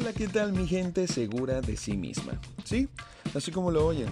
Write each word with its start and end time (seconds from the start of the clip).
Hola, 0.00 0.12
¿qué 0.12 0.28
tal 0.28 0.52
mi 0.52 0.64
gente 0.68 1.08
segura 1.08 1.60
de 1.60 1.76
sí 1.76 1.96
misma? 1.96 2.40
Sí, 2.62 2.88
así 3.34 3.50
como 3.50 3.72
lo 3.72 3.84
oyen. 3.84 4.06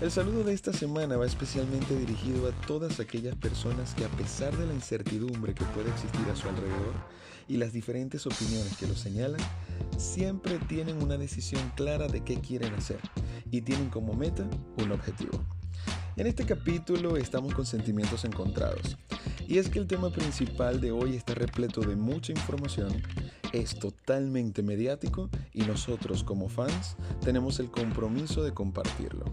El 0.00 0.10
saludo 0.10 0.42
de 0.42 0.52
esta 0.52 0.72
semana 0.72 1.16
va 1.16 1.24
especialmente 1.24 1.96
dirigido 1.96 2.48
a 2.48 2.66
todas 2.66 2.98
aquellas 2.98 3.36
personas 3.36 3.94
que 3.94 4.04
a 4.04 4.08
pesar 4.08 4.56
de 4.56 4.66
la 4.66 4.74
incertidumbre 4.74 5.54
que 5.54 5.64
puede 5.66 5.88
existir 5.90 6.26
a 6.32 6.34
su 6.34 6.48
alrededor 6.48 6.94
y 7.46 7.58
las 7.58 7.72
diferentes 7.72 8.26
opiniones 8.26 8.76
que 8.76 8.88
lo 8.88 8.96
señalan, 8.96 9.40
siempre 9.98 10.58
tienen 10.66 11.00
una 11.00 11.16
decisión 11.16 11.62
clara 11.76 12.08
de 12.08 12.24
qué 12.24 12.40
quieren 12.40 12.74
hacer 12.74 12.98
y 13.52 13.60
tienen 13.60 13.88
como 13.88 14.14
meta 14.14 14.50
un 14.78 14.90
objetivo. 14.90 15.38
En 16.16 16.26
este 16.26 16.44
capítulo 16.44 17.16
estamos 17.16 17.54
con 17.54 17.66
sentimientos 17.66 18.24
encontrados, 18.24 18.98
y 19.46 19.58
es 19.58 19.68
que 19.68 19.78
el 19.78 19.86
tema 19.86 20.10
principal 20.10 20.80
de 20.80 20.90
hoy 20.90 21.14
está 21.14 21.34
repleto 21.34 21.82
de 21.82 21.94
mucha 21.94 22.32
información, 22.32 23.00
es 23.52 23.78
totalmente 23.78 24.62
mediático 24.62 25.28
y 25.52 25.62
nosotros 25.62 26.24
como 26.24 26.48
fans 26.48 26.96
tenemos 27.24 27.60
el 27.60 27.70
compromiso 27.70 28.42
de 28.42 28.52
compartirlo. 28.52 29.24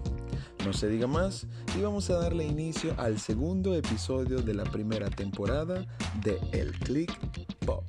No 0.66 0.74
se 0.74 0.90
diga 0.90 1.08
más 1.08 1.48
y 1.78 1.82
vamos 1.82 2.10
a 2.10 2.18
darle 2.18 2.46
inicio 2.46 2.94
al 2.98 3.20
segundo 3.20 3.76
episodio 3.76 4.42
de 4.42 4.54
la 4.54 4.64
primera 4.64 5.10
temporada 5.10 5.86
de 6.24 6.40
El 6.52 6.72
Click 6.80 7.12
Pop. 7.66 7.84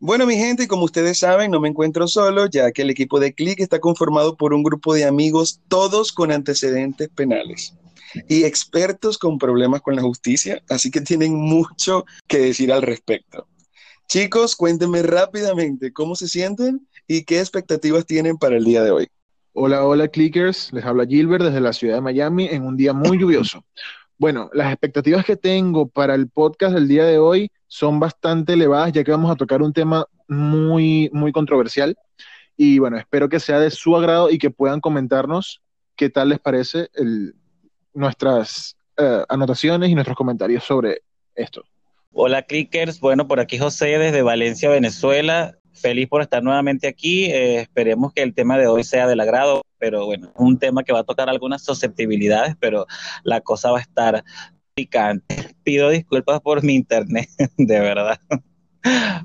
Bueno, 0.00 0.26
mi 0.26 0.36
gente, 0.36 0.68
como 0.68 0.84
ustedes 0.84 1.18
saben, 1.18 1.50
no 1.50 1.60
me 1.60 1.68
encuentro 1.68 2.06
solo, 2.06 2.46
ya 2.46 2.72
que 2.72 2.82
el 2.82 2.90
equipo 2.90 3.20
de 3.20 3.32
Click 3.32 3.60
está 3.60 3.80
conformado 3.80 4.36
por 4.36 4.52
un 4.52 4.62
grupo 4.62 4.92
de 4.92 5.06
amigos, 5.06 5.62
todos 5.68 6.12
con 6.12 6.30
antecedentes 6.30 7.08
penales 7.08 7.74
y 8.28 8.44
expertos 8.44 9.18
con 9.18 9.38
problemas 9.38 9.82
con 9.82 9.96
la 9.96 10.02
justicia, 10.02 10.62
así 10.68 10.90
que 10.90 11.00
tienen 11.00 11.34
mucho 11.34 12.04
que 12.26 12.38
decir 12.38 12.72
al 12.72 12.82
respecto. 12.82 13.46
Chicos, 14.08 14.54
cuéntenme 14.54 15.02
rápidamente 15.02 15.92
cómo 15.92 16.14
se 16.14 16.28
sienten 16.28 16.86
y 17.06 17.24
qué 17.24 17.40
expectativas 17.40 18.06
tienen 18.06 18.36
para 18.36 18.56
el 18.56 18.64
día 18.64 18.82
de 18.82 18.90
hoy. 18.90 19.08
Hola, 19.52 19.84
hola, 19.84 20.08
Clickers. 20.08 20.72
Les 20.72 20.84
habla 20.84 21.06
Gilbert 21.06 21.44
desde 21.44 21.60
la 21.60 21.72
ciudad 21.72 21.96
de 21.96 22.00
Miami 22.00 22.48
en 22.50 22.64
un 22.64 22.76
día 22.76 22.92
muy 22.92 23.18
lluvioso. 23.18 23.64
Bueno, 24.18 24.50
las 24.52 24.72
expectativas 24.72 25.24
que 25.24 25.36
tengo 25.36 25.88
para 25.88 26.14
el 26.14 26.28
podcast 26.28 26.74
del 26.74 26.88
día 26.88 27.04
de 27.04 27.18
hoy 27.18 27.50
son 27.66 27.98
bastante 27.98 28.52
elevadas, 28.52 28.92
ya 28.92 29.04
que 29.04 29.10
vamos 29.10 29.30
a 29.30 29.36
tocar 29.36 29.62
un 29.62 29.72
tema 29.72 30.06
muy, 30.28 31.10
muy 31.12 31.32
controversial. 31.32 31.96
Y 32.56 32.78
bueno, 32.78 32.96
espero 32.98 33.28
que 33.28 33.40
sea 33.40 33.58
de 33.58 33.70
su 33.70 33.96
agrado 33.96 34.30
y 34.30 34.38
que 34.38 34.50
puedan 34.50 34.80
comentarnos 34.80 35.62
qué 35.96 36.10
tal 36.10 36.28
les 36.28 36.38
parece 36.38 36.88
nuestras 37.94 38.76
eh, 38.96 39.24
anotaciones 39.28 39.90
y 39.90 39.94
nuestros 39.94 40.16
comentarios 40.16 40.64
sobre 40.64 41.02
esto. 41.34 41.64
Hola, 42.12 42.42
clickers. 42.42 43.00
Bueno, 43.00 43.26
por 43.26 43.40
aquí 43.40 43.58
José 43.58 43.98
desde 43.98 44.22
Valencia, 44.22 44.68
Venezuela. 44.68 45.58
Feliz 45.72 46.08
por 46.08 46.22
estar 46.22 46.42
nuevamente 46.42 46.86
aquí. 46.86 47.24
Eh, 47.24 47.60
esperemos 47.60 48.12
que 48.12 48.22
el 48.22 48.34
tema 48.34 48.56
de 48.56 48.68
hoy 48.68 48.84
sea 48.84 49.08
del 49.08 49.18
agrado, 49.18 49.62
pero 49.78 50.06
bueno, 50.06 50.28
es 50.28 50.32
un 50.36 50.58
tema 50.58 50.84
que 50.84 50.92
va 50.92 51.00
a 51.00 51.04
tocar 51.04 51.28
algunas 51.28 51.64
susceptibilidades, 51.64 52.54
pero 52.60 52.86
la 53.24 53.40
cosa 53.40 53.72
va 53.72 53.78
a 53.78 53.82
estar 53.82 54.24
picante. 54.74 55.56
Pido 55.64 55.90
disculpas 55.90 56.40
por 56.40 56.62
mi 56.62 56.74
internet, 56.74 57.28
de 57.56 57.80
verdad. 57.80 58.20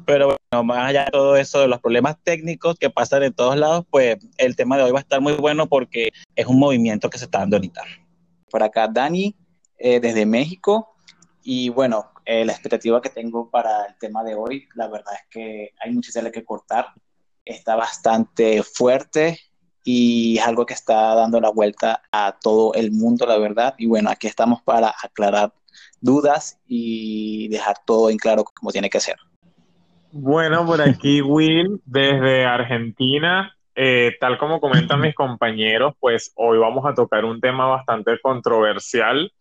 Pero 0.05 0.37
bueno, 0.51 0.63
más 0.63 0.89
allá 0.89 1.05
de 1.05 1.11
todo 1.11 1.35
eso, 1.35 1.59
de 1.59 1.67
los 1.67 1.79
problemas 1.79 2.17
técnicos 2.23 2.77
que 2.79 2.89
pasan 2.89 3.23
en 3.23 3.33
todos 3.33 3.55
lados, 3.55 3.85
pues 3.91 4.17
el 4.37 4.55
tema 4.55 4.77
de 4.77 4.83
hoy 4.83 4.91
va 4.91 4.99
a 4.99 5.01
estar 5.01 5.21
muy 5.21 5.33
bueno 5.33 5.67
porque 5.67 6.09
es 6.35 6.47
un 6.47 6.57
movimiento 6.57 7.09
que 7.09 7.19
se 7.19 7.25
está 7.25 7.39
dando 7.39 7.57
ahorita. 7.57 7.83
Por 8.49 8.63
acá, 8.63 8.87
Dani, 8.87 9.35
eh, 9.77 9.99
desde 9.99 10.25
México. 10.25 10.95
Y 11.43 11.69
bueno, 11.69 12.11
eh, 12.25 12.45
la 12.45 12.51
expectativa 12.51 13.01
que 13.01 13.09
tengo 13.09 13.49
para 13.49 13.85
el 13.85 13.97
tema 13.97 14.23
de 14.23 14.35
hoy, 14.35 14.67
la 14.75 14.87
verdad 14.87 15.13
es 15.15 15.27
que 15.29 15.73
hay 15.83 15.91
mucha 15.91 16.11
tela 16.11 16.31
que 16.31 16.43
cortar. 16.43 16.87
Está 17.45 17.75
bastante 17.75 18.61
fuerte 18.63 19.39
y 19.83 20.37
es 20.37 20.45
algo 20.45 20.65
que 20.65 20.73
está 20.73 21.15
dando 21.15 21.39
la 21.39 21.49
vuelta 21.49 22.03
a 22.11 22.37
todo 22.39 22.73
el 22.73 22.91
mundo, 22.91 23.25
la 23.25 23.37
verdad. 23.37 23.75
Y 23.77 23.87
bueno, 23.87 24.09
aquí 24.09 24.27
estamos 24.27 24.61
para 24.61 24.93
aclarar 25.01 25.53
dudas 26.01 26.59
y 26.67 27.47
dejar 27.49 27.77
todo 27.85 28.09
en 28.09 28.17
claro 28.17 28.43
como 28.43 28.71
tiene 28.71 28.89
que 28.89 28.99
ser. 28.99 29.15
Bueno, 30.11 30.65
por 30.65 30.81
aquí 30.81 31.21
Will, 31.23 31.81
desde 31.85 32.45
Argentina. 32.45 33.55
Eh, 33.81 34.17
tal 34.19 34.37
como 34.37 34.59
comentan 34.59 34.99
mis 34.99 35.15
compañeros, 35.15 35.93
pues 36.01 36.33
hoy 36.35 36.57
vamos 36.57 36.85
a 36.85 36.93
tocar 36.93 37.23
un 37.23 37.39
tema 37.39 37.65
bastante 37.65 38.19
controversial, 38.19 39.31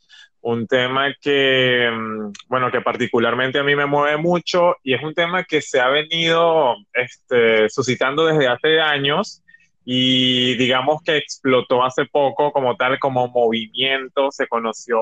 un 0.42 0.68
tema 0.68 1.12
que, 1.20 1.90
mm, 1.92 2.32
bueno, 2.46 2.70
que 2.70 2.80
particularmente 2.80 3.58
a 3.58 3.64
mí 3.64 3.74
me 3.74 3.86
mueve 3.86 4.16
mucho 4.16 4.76
y 4.84 4.94
es 4.94 5.02
un 5.02 5.12
tema 5.12 5.42
que 5.42 5.60
se 5.60 5.80
ha 5.80 5.88
venido 5.88 6.76
este, 6.92 7.68
suscitando 7.68 8.26
desde 8.26 8.46
hace 8.46 8.80
años 8.80 9.42
y 9.84 10.54
digamos 10.54 11.02
que 11.02 11.16
explotó 11.16 11.82
hace 11.82 12.04
poco 12.04 12.52
como 12.52 12.76
tal, 12.76 13.00
como 13.00 13.26
movimiento, 13.26 14.30
se 14.30 14.46
conoció 14.46 15.00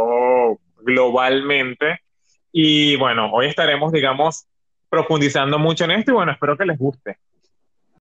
globalmente. 0.79 2.01
Y 2.53 2.97
bueno, 2.97 3.31
hoy 3.35 3.49
estaremos, 3.49 3.93
digamos, 3.93 4.47
profundizando 4.89 5.59
mucho 5.59 5.85
en 5.85 5.91
esto 5.91 6.13
y 6.13 6.15
bueno, 6.15 6.33
espero 6.33 6.57
que 6.57 6.65
les 6.65 6.79
guste. 6.79 7.19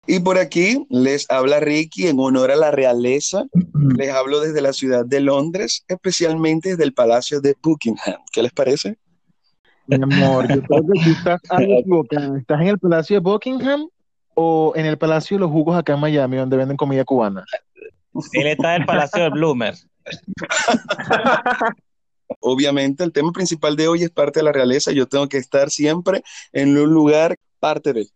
Y 0.08 0.20
por 0.20 0.38
aquí 0.38 0.86
les 0.90 1.30
habla 1.30 1.60
Ricky 1.60 2.08
en 2.08 2.20
honor 2.20 2.52
a 2.52 2.56
la 2.56 2.72
realeza. 2.72 3.46
Les 3.96 4.10
hablo 4.10 4.40
desde 4.40 4.62
la 4.62 4.74
ciudad 4.74 5.06
de 5.06 5.22
Londres, 5.22 5.84
especialmente 5.88 6.70
desde 6.70 6.84
el 6.84 6.94
Palacio 6.94 7.40
de 7.40 7.56
Buckingham. 7.62 8.18
¿Qué 8.32 8.42
les 8.42 8.52
parece? 8.52 8.98
Mi 9.86 9.96
amor, 9.96 10.48
yo 10.48 10.62
creo 10.64 10.82
que 10.82 11.04
tú 11.04 11.10
estás 11.12 11.42
equivocado. 11.60 12.36
¿Estás 12.36 12.62
en 12.62 12.68
el 12.68 12.80
Palacio 12.80 13.16
de 13.18 13.20
Buckingham 13.20 13.90
o 14.34 14.74
en 14.76 14.86
el 14.86 14.98
Palacio 14.98 15.38
de 15.38 15.42
los 15.42 15.52
Jugos 15.52 15.78
acá 15.78 15.94
en 15.94 16.00
Miami, 16.00 16.38
donde 16.38 16.58
venden 16.58 16.78
comida 16.78 17.06
cubana? 17.06 17.46
Él 18.34 18.48
está 18.48 18.76
en 18.76 18.82
el 18.82 18.88
Palacio 18.88 19.24
de 19.24 19.30
Bloomer. 19.30 19.76
Obviamente, 22.40 23.04
el 23.04 23.12
tema 23.12 23.32
principal 23.32 23.76
de 23.76 23.88
hoy 23.88 24.04
es 24.04 24.10
parte 24.10 24.40
de 24.40 24.44
la 24.46 24.52
realeza. 24.52 24.92
Yo 24.92 25.08
tengo 25.08 25.28
que 25.28 25.38
estar 25.38 25.70
siempre 25.70 26.24
en 26.54 26.78
un 26.78 26.90
lugar 26.90 27.36
parte 27.60 27.94
de. 27.94 28.08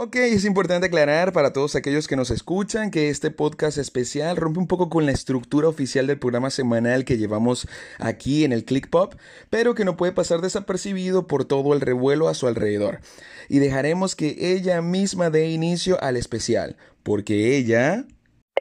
Ok, 0.00 0.14
es 0.14 0.44
importante 0.44 0.86
aclarar 0.86 1.32
para 1.32 1.52
todos 1.52 1.74
aquellos 1.74 2.06
que 2.06 2.14
nos 2.14 2.30
escuchan 2.30 2.92
que 2.92 3.08
este 3.08 3.32
podcast 3.32 3.78
especial 3.78 4.36
rompe 4.36 4.60
un 4.60 4.68
poco 4.68 4.88
con 4.88 5.06
la 5.06 5.10
estructura 5.10 5.66
oficial 5.66 6.06
del 6.06 6.20
programa 6.20 6.50
semanal 6.50 7.04
que 7.04 7.18
llevamos 7.18 7.66
aquí 7.98 8.44
en 8.44 8.52
el 8.52 8.64
Click 8.64 8.88
Pop, 8.90 9.14
pero 9.50 9.74
que 9.74 9.84
no 9.84 9.96
puede 9.96 10.12
pasar 10.12 10.40
desapercibido 10.40 11.26
por 11.26 11.46
todo 11.46 11.74
el 11.74 11.80
revuelo 11.80 12.28
a 12.28 12.34
su 12.34 12.46
alrededor. 12.46 13.00
Y 13.48 13.58
dejaremos 13.58 14.14
que 14.14 14.36
ella 14.38 14.82
misma 14.82 15.30
dé 15.30 15.48
inicio 15.48 16.00
al 16.00 16.16
especial, 16.16 16.76
porque 17.02 17.56
ella... 17.56 18.04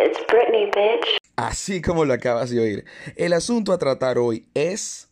It's 0.03 0.17
Britney, 0.31 0.65
bitch. 0.65 1.19
Así 1.35 1.83
como 1.83 2.03
lo 2.03 2.15
acabas 2.15 2.49
de 2.49 2.61
oír. 2.61 2.85
El 3.15 3.33
asunto 3.33 3.73
a 3.73 3.77
tratar 3.77 4.17
hoy 4.17 4.47
es... 4.55 5.07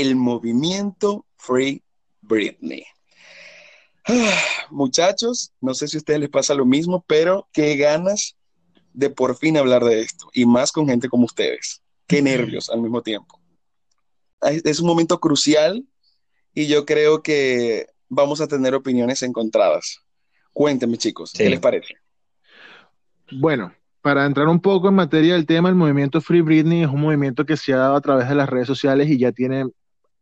el 0.00 0.16
movimiento 0.16 1.26
Free 1.36 1.82
Britney. 2.20 2.84
muchachos, 4.70 5.52
no 5.60 5.74
sé 5.74 5.88
si 5.88 5.96
a 5.96 5.98
ustedes 5.98 6.20
les 6.20 6.28
pasa 6.28 6.54
lo 6.54 6.64
mismo, 6.64 7.04
pero 7.06 7.48
qué 7.52 7.76
ganas 7.76 8.36
de 8.92 9.10
por 9.10 9.36
fin 9.36 9.56
hablar 9.56 9.84
de 9.84 10.00
esto 10.00 10.28
y 10.32 10.46
más 10.46 10.72
con 10.72 10.88
gente 10.88 11.08
como 11.08 11.24
ustedes. 11.24 11.82
Qué 12.06 12.22
nervios 12.22 12.70
al 12.70 12.80
mismo 12.80 13.02
tiempo. 13.02 13.40
Es 14.40 14.80
un 14.80 14.86
momento 14.86 15.20
crucial 15.20 15.84
y 16.54 16.66
yo 16.66 16.86
creo 16.86 17.22
que 17.22 17.86
vamos 18.08 18.40
a 18.40 18.48
tener 18.48 18.74
opiniones 18.74 19.22
encontradas. 19.22 19.98
Cuéntenme, 20.52 20.96
chicos, 20.96 21.32
¿qué 21.32 21.50
les 21.50 21.60
parece? 21.60 21.94
Bueno, 23.30 23.74
para 24.00 24.24
entrar 24.24 24.48
un 24.48 24.60
poco 24.60 24.88
en 24.88 24.94
materia 24.94 25.34
del 25.34 25.44
tema, 25.44 25.68
el 25.68 25.74
movimiento 25.74 26.20
Free 26.20 26.40
Britney 26.40 26.82
es 26.82 26.88
un 26.88 27.00
movimiento 27.00 27.44
que 27.44 27.56
se 27.56 27.74
ha 27.74 27.78
dado 27.78 27.96
a 27.96 28.00
través 28.00 28.28
de 28.28 28.34
las 28.34 28.48
redes 28.48 28.66
sociales 28.66 29.08
y 29.10 29.18
ya 29.18 29.32
tiene 29.32 29.66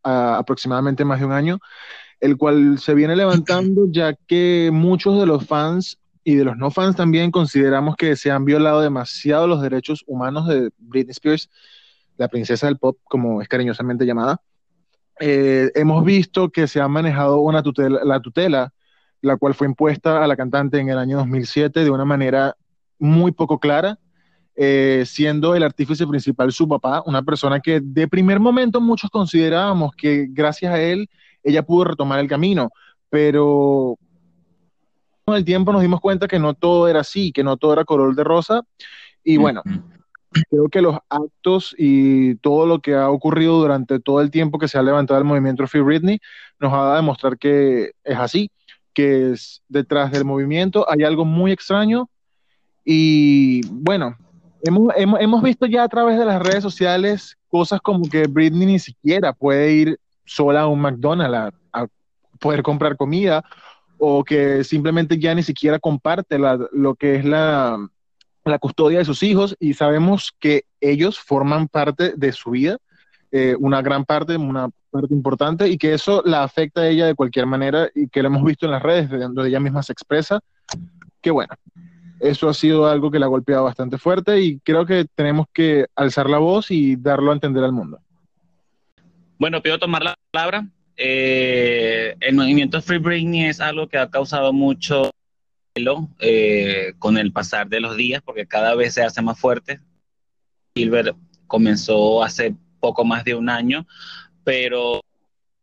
aproximadamente 0.07 1.05
más 1.05 1.21
de 1.21 1.27
un 1.27 1.33
año, 1.33 1.59
el 2.21 2.37
cual 2.37 2.79
se 2.79 2.95
viene 2.95 3.17
levantando 3.17 3.87
ya 3.91 4.15
que 4.15 4.71
muchos 4.73 5.19
de 5.19 5.27
los 5.27 5.47
fans 5.47 5.99
y 6.25 6.35
de 6.35 6.45
los 6.45 6.57
no 6.57 6.71
fans 6.71 6.97
también 6.97 7.31
consideramos 7.31 7.97
que 7.97 8.17
se 8.17 8.31
han 8.31 8.45
violado 8.45 8.81
demasiado 8.81 9.47
los 9.47 9.63
derechos 9.63 10.03
humanos 10.07 10.49
de 10.49 10.71
Britney 10.79 11.13
Spears, 11.13 11.51
la 12.17 12.29
princesa 12.29 12.67
del 12.67 12.79
pop, 12.79 12.99
como 13.05 13.43
es 13.43 13.49
cariñosamente 13.49 14.07
llamada. 14.07 14.41
Eh, 15.21 15.71
hemos 15.75 16.05
visto 16.05 16.51
que 16.51 16.67
se 16.67 16.81
ha 16.81 16.89
manejado 16.89 17.41
una 17.41 17.63
tutela, 17.63 18.01
la 18.05 18.21
tutela, 18.21 18.73
la 19.21 19.37
cual 19.37 19.55
fue 19.55 19.67
impuesta 19.67 20.23
a 20.23 20.27
la 20.27 20.37
cantante 20.37 20.79
en 20.79 20.89
el 20.89 20.99
año 20.99 21.19
2007 21.19 21.85
de 21.85 21.91
una 21.91 22.05
manera 22.05 22.57
muy 22.99 23.33
poco 23.33 23.61
clara 23.61 23.99
eh, 24.57 25.05
siendo 25.07 25.55
el 25.55 25.63
artífice 25.63 26.07
principal 26.07 26.51
su 26.51 26.67
papá, 26.67 27.03
una 27.05 27.23
persona 27.23 27.61
que 27.61 27.81
de 27.81 28.09
primer 28.09 28.41
momento 28.41 28.81
muchos 28.81 29.11
considerábamos 29.11 29.95
que 29.95 30.27
gracias 30.31 30.73
a 30.73 30.81
él 30.81 31.09
ella 31.43 31.63
pudo 31.63 31.85
retomar 31.85 32.21
el 32.21 32.29
camino, 32.29 32.71
pero 33.11 33.99
con 35.25 35.37
el 35.37 35.45
tiempo 35.45 35.73
nos 35.73 35.83
dimos 35.83 36.01
cuenta 36.01 36.27
que 36.27 36.39
no 36.39 36.55
todo 36.55 36.89
era 36.89 37.01
así, 37.01 37.33
que 37.33 37.45
no 37.45 37.57
todo 37.57 37.75
era 37.75 37.85
color 37.85 38.15
de 38.15 38.25
rosa, 38.25 38.63
y 39.23 39.37
bueno, 39.37 39.63
creo 40.51 40.69
que 40.69 40.81
los 40.81 40.97
actos 41.09 41.75
y 41.77 42.37
todo 42.37 42.67
lo 42.67 42.81
que 42.81 42.95
ha 42.95 43.11
ocurrido 43.11 43.59
durante 43.59 43.99
todo 44.01 44.21
el 44.21 44.31
tiempo 44.31 44.59
que 44.59 44.69
se 44.69 44.79
ha 44.79 44.83
levantado 44.83 45.19
el 45.19 45.25
movimiento 45.25 45.67
Free 45.67 45.81
Britney 45.81 46.21
nos 46.61 46.73
ha 46.73 46.77
dado 46.77 46.93
a 46.93 46.97
demostrar 46.97 47.39
que 47.39 47.93
es 48.05 48.17
así, 48.17 48.51
que 48.95 49.33
es, 49.33 49.63
detrás 49.69 50.13
del 50.13 50.25
movimiento. 50.25 50.87
Hay 50.89 51.03
algo 51.03 51.25
muy 51.25 51.53
extraño 51.53 52.09
y 52.85 53.67
bueno, 53.69 54.17
hemos, 54.67 54.93
hemos, 54.99 55.43
visto 55.43 55.67
ya 55.67 55.85
a 55.85 55.89
través 55.89 56.19
de 56.19 56.25
las 56.25 56.43
redes 56.43 56.63
sociales 56.63 57.37
cosas 57.49 57.81
como 57.81 58.09
que 58.09 58.27
Britney 58.27 58.67
ni 58.67 58.79
siquiera 58.79 59.33
puede 59.33 59.73
ir 59.73 59.99
sola 60.25 60.63
a 60.63 60.67
un 60.67 60.81
McDonald's 60.81 61.57
a, 61.73 61.87
poder 62.39 62.63
comprar 62.63 62.97
comida 62.97 63.43
o 63.99 64.23
que 64.23 64.63
simplemente 64.63 65.19
ya 65.19 65.35
ni 65.35 65.43
siquiera 65.43 65.79
comparte 65.79 66.39
lo 66.39 66.95
que 66.97 67.17
es 67.17 67.25
la, 67.25 67.79
la 68.45 68.59
custodia 68.59 68.99
de 68.99 69.05
sus 69.05 69.23
hijos 69.23 69.57
y 69.59 69.75
sabemos 69.75 70.33
que 70.39 70.65
ellos 70.81 71.19
forman 71.19 71.69
parte 71.69 72.15
de 72.17 72.33
su 72.33 72.51
vida, 72.51 72.79
eh, 73.33 73.57
una 73.59 73.83
gran 73.83 74.05
parte, 74.05 74.37
una 74.37 74.69
parte 74.91 75.15
importante 75.15 75.69
y 75.69 75.79
que 75.79 75.95
eso 75.95 76.23
la 76.25 76.43
afecta 76.43 76.83
a 76.83 76.89
ella 76.89 77.07
de 77.07 77.15
cualquier 77.15 77.47
manera 77.47 77.89
y 77.95 78.09
que 78.09 78.23
lo 78.23 78.29
hemos 78.29 78.45
visto 78.45 78.67
en 78.67 78.73
las 78.73 78.83
redes 78.83 79.11
donde 79.11 79.49
ella 79.49 79.61
misma 79.61 79.83
se 79.83 79.93
expresa, 79.93 80.41
que 81.21 81.31
bueno, 81.31 81.55
eso 82.21 82.49
ha 82.49 82.55
sido 82.55 82.87
algo 82.87 83.11
que 83.11 83.19
la 83.19 83.27
ha 83.27 83.31
golpeado 83.31 83.65
bastante 83.65 83.99
fuerte 83.99 84.41
y 84.41 84.59
creo 84.61 84.87
que 84.87 85.07
tenemos 85.15 85.47
que 85.53 85.87
alzar 85.95 86.31
la 86.31 86.39
voz 86.39 86.71
y 86.71 86.97
darlo 86.97 87.31
a 87.31 87.35
entender 87.35 87.65
al 87.65 87.73
mundo. 87.73 87.99
Bueno, 89.39 89.63
pido 89.63 89.79
tomar 89.79 90.03
la 90.03 90.15
palabra. 90.31 90.67
Eh, 90.97 92.17
el 92.21 92.35
movimiento 92.35 92.81
Free 92.81 92.99
Britney 92.99 93.45
es 93.45 93.61
algo 93.61 93.87
que 93.87 93.99
ha 93.99 94.11
causado 94.11 94.53
mucho 94.53 95.11
eh, 96.21 96.95
con 96.99 97.19
el 97.19 97.33
pasar 97.33 97.69
de 97.69 97.81
los 97.81 97.97
días, 97.97 98.23
porque 98.25 98.47
cada 98.47 98.75
vez 98.75 98.95
se 98.95 99.03
hace 99.03 99.21
más 99.21 99.39
fuerte. 99.39 99.79
Silver 100.75 101.15
comenzó 101.47 102.23
hace 102.23 102.55
poco 102.81 103.05
más 103.05 103.25
de 103.25 103.35
un 103.35 103.51
año, 103.51 103.87
pero 104.43 105.03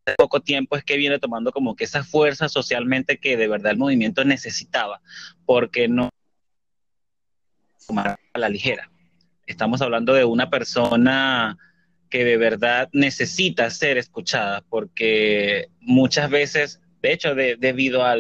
hace 0.06 0.16
poco 0.18 0.42
tiempo 0.42 0.76
es 0.76 0.84
que 0.84 0.98
viene 0.98 1.18
tomando 1.18 1.52
como 1.52 1.76
que 1.76 1.86
esa 1.86 2.04
fuerza 2.04 2.48
socialmente 2.48 3.18
que 3.18 3.38
de 3.38 3.48
verdad 3.48 3.72
el 3.72 3.80
movimiento 3.80 4.24
necesitaba, 4.24 5.02
porque 5.46 5.88
no 5.88 6.10
tomar 7.86 8.20
a 8.34 8.40
la 8.40 8.50
ligera. 8.50 8.90
Estamos 9.46 9.82
hablando 9.82 10.14
de 10.14 10.26
una 10.26 10.50
persona 10.50 11.58
que 12.10 12.24
de 12.24 12.38
verdad 12.38 12.90
necesita 12.94 13.70
ser 13.70 13.98
escuchada, 13.98 14.64
porque 14.70 15.68
muchas 15.80 16.30
veces 16.30 16.80
de 17.04 17.12
hecho, 17.12 17.36
debido 17.36 18.06
a 18.06 18.16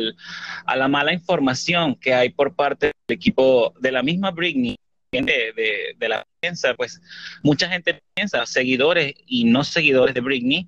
la 0.75 0.87
mala 0.89 1.13
información 1.13 1.95
que 1.95 2.13
hay 2.13 2.29
por 2.29 2.53
parte 2.53 2.87
del 2.87 3.15
equipo 3.15 3.73
de 3.79 3.93
la 3.93 4.03
misma 4.03 4.31
Britney, 4.31 4.75
de, 5.09 5.95
la 6.09 6.25
prensa, 6.41 6.73
pues 6.73 7.01
mucha 7.43 7.69
gente 7.69 8.01
piensa, 8.13 8.45
seguidores 8.45 9.13
y 9.25 9.45
no 9.45 9.63
seguidores 9.63 10.13
de 10.13 10.19
Britney, 10.19 10.67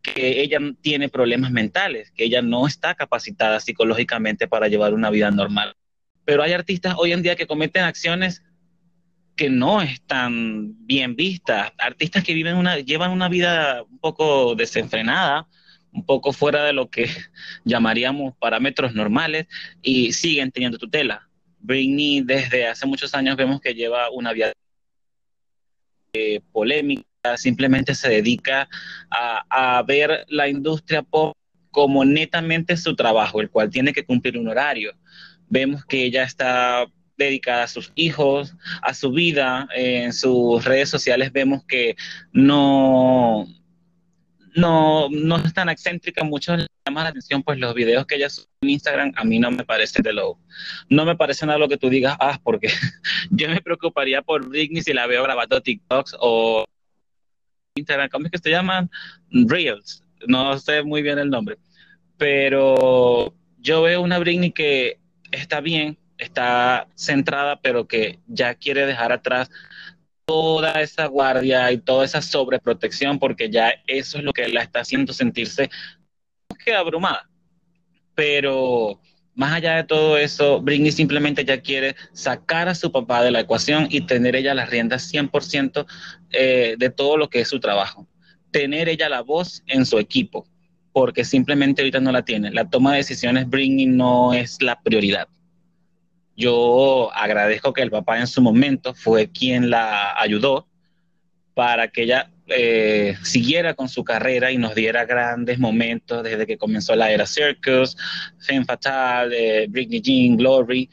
que 0.00 0.42
ella 0.42 0.60
tiene 0.80 1.08
problemas 1.08 1.50
mentales, 1.50 2.12
que 2.12 2.24
ella 2.24 2.40
no 2.40 2.68
está 2.68 2.94
capacitada 2.94 3.58
psicológicamente 3.58 4.46
para 4.46 4.68
llevar 4.68 4.94
una 4.94 5.10
vida 5.10 5.32
normal. 5.32 5.74
Pero 6.26 6.42
hay 6.42 6.52
artistas 6.52 6.96
hoy 6.98 7.12
en 7.12 7.22
día 7.22 7.36
que 7.36 7.46
cometen 7.46 7.84
acciones 7.84 8.42
que 9.36 9.48
no 9.48 9.80
están 9.80 10.74
bien 10.86 11.14
vistas, 11.14 11.72
artistas 11.78 12.24
que 12.24 12.34
viven 12.34 12.56
una, 12.56 12.78
llevan 12.78 13.12
una 13.12 13.28
vida 13.28 13.82
un 13.82 13.98
poco 13.98 14.54
desenfrenada, 14.54 15.46
un 15.92 16.04
poco 16.04 16.32
fuera 16.32 16.64
de 16.64 16.72
lo 16.72 16.90
que 16.90 17.08
llamaríamos 17.64 18.34
parámetros 18.38 18.94
normales 18.94 19.46
y 19.82 20.12
siguen 20.12 20.50
teniendo 20.50 20.78
tutela. 20.78 21.28
Britney 21.60 22.22
desde 22.22 22.66
hace 22.66 22.86
muchos 22.86 23.14
años 23.14 23.36
vemos 23.36 23.60
que 23.60 23.74
lleva 23.74 24.10
una 24.10 24.32
vida 24.32 24.52
eh, 26.12 26.40
polémica, 26.50 27.36
simplemente 27.36 27.94
se 27.94 28.08
dedica 28.08 28.68
a, 29.10 29.78
a 29.78 29.82
ver 29.82 30.24
la 30.28 30.48
industria 30.48 31.02
pop 31.02 31.36
como 31.70 32.06
netamente 32.06 32.74
su 32.78 32.96
trabajo, 32.96 33.42
el 33.42 33.50
cual 33.50 33.68
tiene 33.68 33.92
que 33.92 34.06
cumplir 34.06 34.38
un 34.38 34.48
horario. 34.48 34.94
Vemos 35.48 35.84
que 35.84 36.04
ella 36.04 36.24
está 36.24 36.86
dedicada 37.16 37.64
a 37.64 37.68
sus 37.68 37.92
hijos, 37.94 38.54
a 38.82 38.94
su 38.94 39.12
vida. 39.12 39.68
En 39.74 40.12
sus 40.12 40.64
redes 40.64 40.88
sociales 40.88 41.32
vemos 41.32 41.64
que 41.64 41.96
no, 42.32 43.46
no, 44.54 45.08
no 45.10 45.36
es 45.36 45.54
tan 45.54 45.68
excéntrica, 45.68 46.24
mucho 46.24 46.56
le 46.56 46.66
llama 46.86 47.04
la 47.04 47.10
atención, 47.10 47.42
pues 47.42 47.58
los 47.58 47.74
videos 47.74 48.06
que 48.06 48.16
ella 48.16 48.30
sube 48.30 48.46
en 48.62 48.70
Instagram 48.70 49.12
a 49.16 49.24
mí 49.24 49.38
no 49.38 49.50
me 49.50 49.64
parecen 49.64 50.02
de 50.02 50.12
lo, 50.12 50.38
no 50.88 51.04
me 51.04 51.16
parecen 51.16 51.50
algo 51.50 51.68
que 51.68 51.76
tú 51.76 51.88
digas, 51.88 52.16
ah, 52.20 52.40
porque 52.42 52.68
yo 53.30 53.48
me 53.48 53.60
preocuparía 53.60 54.22
por 54.22 54.48
Britney 54.48 54.82
si 54.82 54.92
la 54.92 55.06
veo 55.06 55.22
grabando 55.22 55.60
TikToks 55.60 56.16
o 56.20 56.64
Instagram, 57.76 58.08
¿cómo 58.08 58.26
es 58.26 58.32
que 58.32 58.38
se 58.38 58.50
llaman? 58.50 58.90
Reels, 59.30 60.02
no 60.26 60.58
sé 60.58 60.82
muy 60.82 61.02
bien 61.02 61.18
el 61.18 61.28
nombre, 61.28 61.58
pero 62.16 63.34
yo 63.58 63.82
veo 63.82 64.00
una 64.00 64.18
Britney 64.18 64.52
que 64.52 64.98
está 65.36 65.60
bien, 65.60 65.98
está 66.18 66.88
centrada, 66.94 67.60
pero 67.60 67.86
que 67.86 68.18
ya 68.26 68.54
quiere 68.54 68.86
dejar 68.86 69.12
atrás 69.12 69.50
toda 70.24 70.80
esa 70.80 71.06
guardia 71.06 71.70
y 71.70 71.78
toda 71.78 72.04
esa 72.04 72.20
sobreprotección, 72.20 73.18
porque 73.18 73.48
ya 73.50 73.72
eso 73.86 74.18
es 74.18 74.24
lo 74.24 74.32
que 74.32 74.48
la 74.48 74.62
está 74.62 74.80
haciendo 74.80 75.12
sentirse 75.12 75.70
abrumada. 76.74 77.28
Pero 78.14 79.00
más 79.34 79.52
allá 79.52 79.76
de 79.76 79.84
todo 79.84 80.16
eso, 80.16 80.60
Britney 80.60 80.90
simplemente 80.90 81.44
ya 81.44 81.60
quiere 81.60 81.94
sacar 82.12 82.68
a 82.68 82.74
su 82.74 82.90
papá 82.90 83.22
de 83.22 83.30
la 83.30 83.40
ecuación 83.40 83.86
y 83.90 84.00
tener 84.00 84.34
ella 84.34 84.54
las 84.54 84.70
riendas 84.70 85.12
100% 85.12 85.86
eh, 86.30 86.76
de 86.78 86.90
todo 86.90 87.16
lo 87.16 87.28
que 87.28 87.40
es 87.40 87.48
su 87.48 87.60
trabajo. 87.60 88.06
Tener 88.50 88.88
ella 88.88 89.08
la 89.08 89.20
voz 89.20 89.62
en 89.66 89.84
su 89.84 89.98
equipo, 89.98 90.46
porque 90.96 91.26
simplemente 91.26 91.82
ahorita 91.82 92.00
no 92.00 92.10
la 92.10 92.24
tiene. 92.24 92.50
La 92.50 92.70
toma 92.70 92.92
de 92.92 92.96
decisiones 92.96 93.50
Britney 93.50 93.84
no 93.84 94.32
es 94.32 94.62
la 94.62 94.80
prioridad. 94.80 95.28
Yo 96.34 97.10
agradezco 97.14 97.74
que 97.74 97.82
el 97.82 97.90
papá 97.90 98.18
en 98.18 98.26
su 98.26 98.40
momento 98.40 98.94
fue 98.94 99.30
quien 99.30 99.68
la 99.68 100.18
ayudó 100.18 100.66
para 101.52 101.88
que 101.88 102.04
ella 102.04 102.30
eh, 102.46 103.14
siguiera 103.22 103.74
con 103.74 103.90
su 103.90 104.04
carrera 104.04 104.50
y 104.50 104.56
nos 104.56 104.74
diera 104.74 105.04
grandes 105.04 105.58
momentos 105.58 106.22
desde 106.24 106.46
que 106.46 106.56
comenzó 106.56 106.96
la 106.96 107.10
era 107.10 107.26
Circus, 107.26 107.94
Femme 108.38 108.64
Fatale, 108.64 109.64
eh, 109.64 109.66
Britney 109.68 110.00
Jean, 110.00 110.38
Glory, 110.38 110.88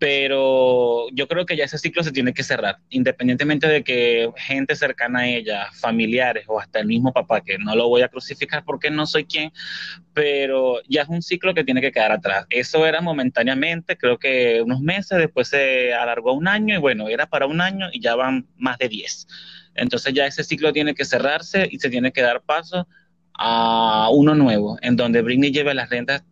pero 0.00 1.10
yo 1.12 1.28
creo 1.28 1.44
que 1.44 1.58
ya 1.58 1.64
ese 1.64 1.76
ciclo 1.76 2.02
se 2.02 2.10
tiene 2.10 2.32
que 2.32 2.42
cerrar, 2.42 2.78
independientemente 2.88 3.68
de 3.68 3.84
que 3.84 4.30
gente 4.34 4.74
cercana 4.74 5.20
a 5.20 5.28
ella, 5.28 5.68
familiares 5.74 6.46
o 6.48 6.58
hasta 6.58 6.80
el 6.80 6.86
mismo 6.86 7.12
papá, 7.12 7.42
que 7.42 7.58
no 7.58 7.76
lo 7.76 7.86
voy 7.86 8.00
a 8.00 8.08
crucificar 8.08 8.64
porque 8.64 8.90
no 8.90 9.04
soy 9.04 9.26
quien, 9.26 9.52
pero 10.14 10.80
ya 10.88 11.02
es 11.02 11.08
un 11.10 11.20
ciclo 11.20 11.52
que 11.52 11.64
tiene 11.64 11.82
que 11.82 11.92
quedar 11.92 12.12
atrás. 12.12 12.46
Eso 12.48 12.86
era 12.86 13.02
momentáneamente, 13.02 13.98
creo 13.98 14.18
que 14.18 14.62
unos 14.62 14.80
meses, 14.80 15.18
después 15.18 15.48
se 15.48 15.92
alargó 15.92 16.32
un 16.32 16.48
año 16.48 16.74
y 16.74 16.78
bueno, 16.78 17.08
era 17.08 17.26
para 17.26 17.44
un 17.44 17.60
año 17.60 17.88
y 17.92 18.00
ya 18.00 18.14
van 18.14 18.48
más 18.56 18.78
de 18.78 18.88
10. 18.88 19.26
Entonces 19.74 20.14
ya 20.14 20.24
ese 20.24 20.44
ciclo 20.44 20.72
tiene 20.72 20.94
que 20.94 21.04
cerrarse 21.04 21.68
y 21.70 21.78
se 21.78 21.90
tiene 21.90 22.10
que 22.10 22.22
dar 22.22 22.40
paso 22.40 22.88
a 23.34 24.08
uno 24.10 24.34
nuevo, 24.34 24.78
en 24.80 24.96
donde 24.96 25.20
Britney 25.20 25.50
lleve 25.50 25.74
las 25.74 25.90
rentas 25.90 26.24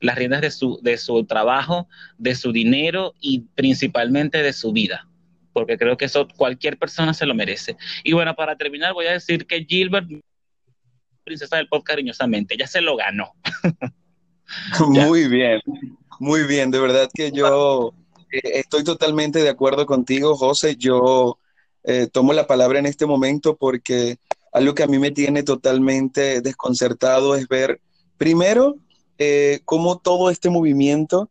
las 0.00 0.16
riendas 0.16 0.40
de 0.40 0.50
su, 0.50 0.78
de 0.82 0.98
su 0.98 1.24
trabajo, 1.24 1.88
de 2.18 2.34
su 2.34 2.52
dinero 2.52 3.14
y 3.20 3.40
principalmente 3.54 4.42
de 4.42 4.52
su 4.52 4.72
vida, 4.72 5.08
porque 5.52 5.78
creo 5.78 5.96
que 5.96 6.06
eso 6.06 6.28
cualquier 6.36 6.78
persona 6.78 7.14
se 7.14 7.26
lo 7.26 7.34
merece. 7.34 7.76
Y 8.04 8.12
bueno, 8.12 8.34
para 8.34 8.56
terminar 8.56 8.92
voy 8.92 9.06
a 9.06 9.12
decir 9.12 9.46
que 9.46 9.64
Gilbert, 9.64 10.08
princesa 11.24 11.56
del 11.56 11.68
pop 11.68 11.84
cariñosamente, 11.84 12.56
ya 12.56 12.66
se 12.66 12.80
lo 12.80 12.96
ganó. 12.96 13.32
muy 14.88 15.28
bien, 15.28 15.60
muy 16.20 16.44
bien, 16.44 16.70
de 16.70 16.80
verdad 16.80 17.08
que 17.12 17.32
yo 17.32 17.92
eh, 18.30 18.40
estoy 18.54 18.84
totalmente 18.84 19.40
de 19.42 19.48
acuerdo 19.48 19.86
contigo, 19.86 20.36
José, 20.36 20.76
yo 20.76 21.38
eh, 21.84 22.08
tomo 22.12 22.32
la 22.32 22.46
palabra 22.46 22.78
en 22.78 22.86
este 22.86 23.06
momento 23.06 23.56
porque 23.56 24.18
algo 24.52 24.74
que 24.74 24.82
a 24.82 24.86
mí 24.88 24.98
me 24.98 25.10
tiene 25.10 25.42
totalmente 25.42 26.40
desconcertado 26.40 27.36
es 27.36 27.46
ver, 27.46 27.80
primero, 28.16 28.76
eh, 29.18 29.60
cómo 29.64 29.98
todo 29.98 30.30
este 30.30 30.50
movimiento 30.50 31.30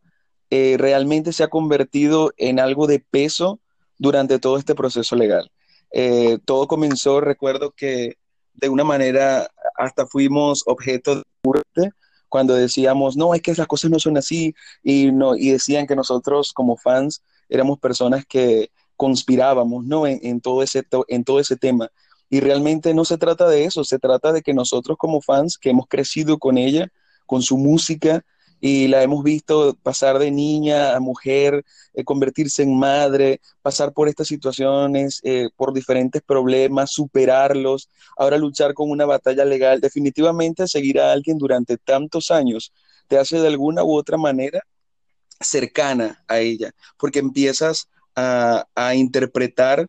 eh, 0.50 0.76
realmente 0.78 1.32
se 1.32 1.42
ha 1.42 1.48
convertido 1.48 2.32
en 2.36 2.60
algo 2.60 2.86
de 2.86 3.00
peso 3.00 3.60
durante 3.98 4.38
todo 4.38 4.58
este 4.58 4.74
proceso 4.74 5.16
legal. 5.16 5.50
Eh, 5.92 6.38
todo 6.44 6.68
comenzó, 6.68 7.20
recuerdo 7.20 7.72
que 7.72 8.16
de 8.54 8.68
una 8.68 8.84
manera 8.84 9.50
hasta 9.76 10.06
fuimos 10.06 10.62
objeto 10.66 11.16
de 11.16 11.22
muerte 11.42 11.90
cuando 12.28 12.54
decíamos, 12.54 13.16
no, 13.16 13.34
es 13.34 13.42
que 13.42 13.50
esas 13.50 13.66
cosas 13.66 13.90
no 13.90 13.98
son 13.98 14.16
así, 14.16 14.54
y, 14.82 15.12
no, 15.12 15.36
y 15.36 15.50
decían 15.50 15.86
que 15.86 15.96
nosotros 15.96 16.52
como 16.52 16.76
fans 16.76 17.22
éramos 17.48 17.78
personas 17.78 18.26
que 18.26 18.70
conspirábamos, 18.96 19.84
¿no? 19.84 20.06
En, 20.06 20.40
todo 20.40 20.62
ese, 20.62 20.84
en 21.08 21.24
todo 21.24 21.38
ese 21.38 21.56
tema. 21.56 21.90
Y 22.28 22.40
realmente 22.40 22.94
no 22.94 23.04
se 23.04 23.18
trata 23.18 23.48
de 23.48 23.64
eso, 23.64 23.84
se 23.84 23.98
trata 23.98 24.32
de 24.32 24.42
que 24.42 24.54
nosotros 24.54 24.96
como 24.98 25.20
fans 25.20 25.58
que 25.58 25.70
hemos 25.70 25.86
crecido 25.86 26.38
con 26.38 26.58
ella, 26.58 26.90
con 27.26 27.42
su 27.42 27.58
música, 27.58 28.24
y 28.60 28.88
la 28.88 29.02
hemos 29.02 29.22
visto 29.22 29.76
pasar 29.82 30.18
de 30.18 30.30
niña 30.30 30.96
a 30.96 31.00
mujer, 31.00 31.64
eh, 31.94 32.04
convertirse 32.04 32.62
en 32.62 32.78
madre, 32.78 33.40
pasar 33.62 33.92
por 33.92 34.08
estas 34.08 34.28
situaciones, 34.28 35.20
eh, 35.24 35.48
por 35.56 35.72
diferentes 35.72 36.22
problemas, 36.22 36.90
superarlos, 36.90 37.90
ahora 38.16 38.38
luchar 38.38 38.74
con 38.74 38.90
una 38.90 39.04
batalla 39.04 39.44
legal. 39.44 39.80
Definitivamente 39.80 40.66
seguir 40.68 41.00
a 41.00 41.12
alguien 41.12 41.38
durante 41.38 41.76
tantos 41.76 42.30
años 42.30 42.72
te 43.08 43.18
hace 43.18 43.38
de 43.38 43.48
alguna 43.48 43.84
u 43.84 43.94
otra 43.94 44.16
manera 44.16 44.62
cercana 45.40 46.24
a 46.26 46.38
ella, 46.38 46.72
porque 46.96 47.18
empiezas 47.18 47.88
a, 48.14 48.64
interpretar 48.94 49.88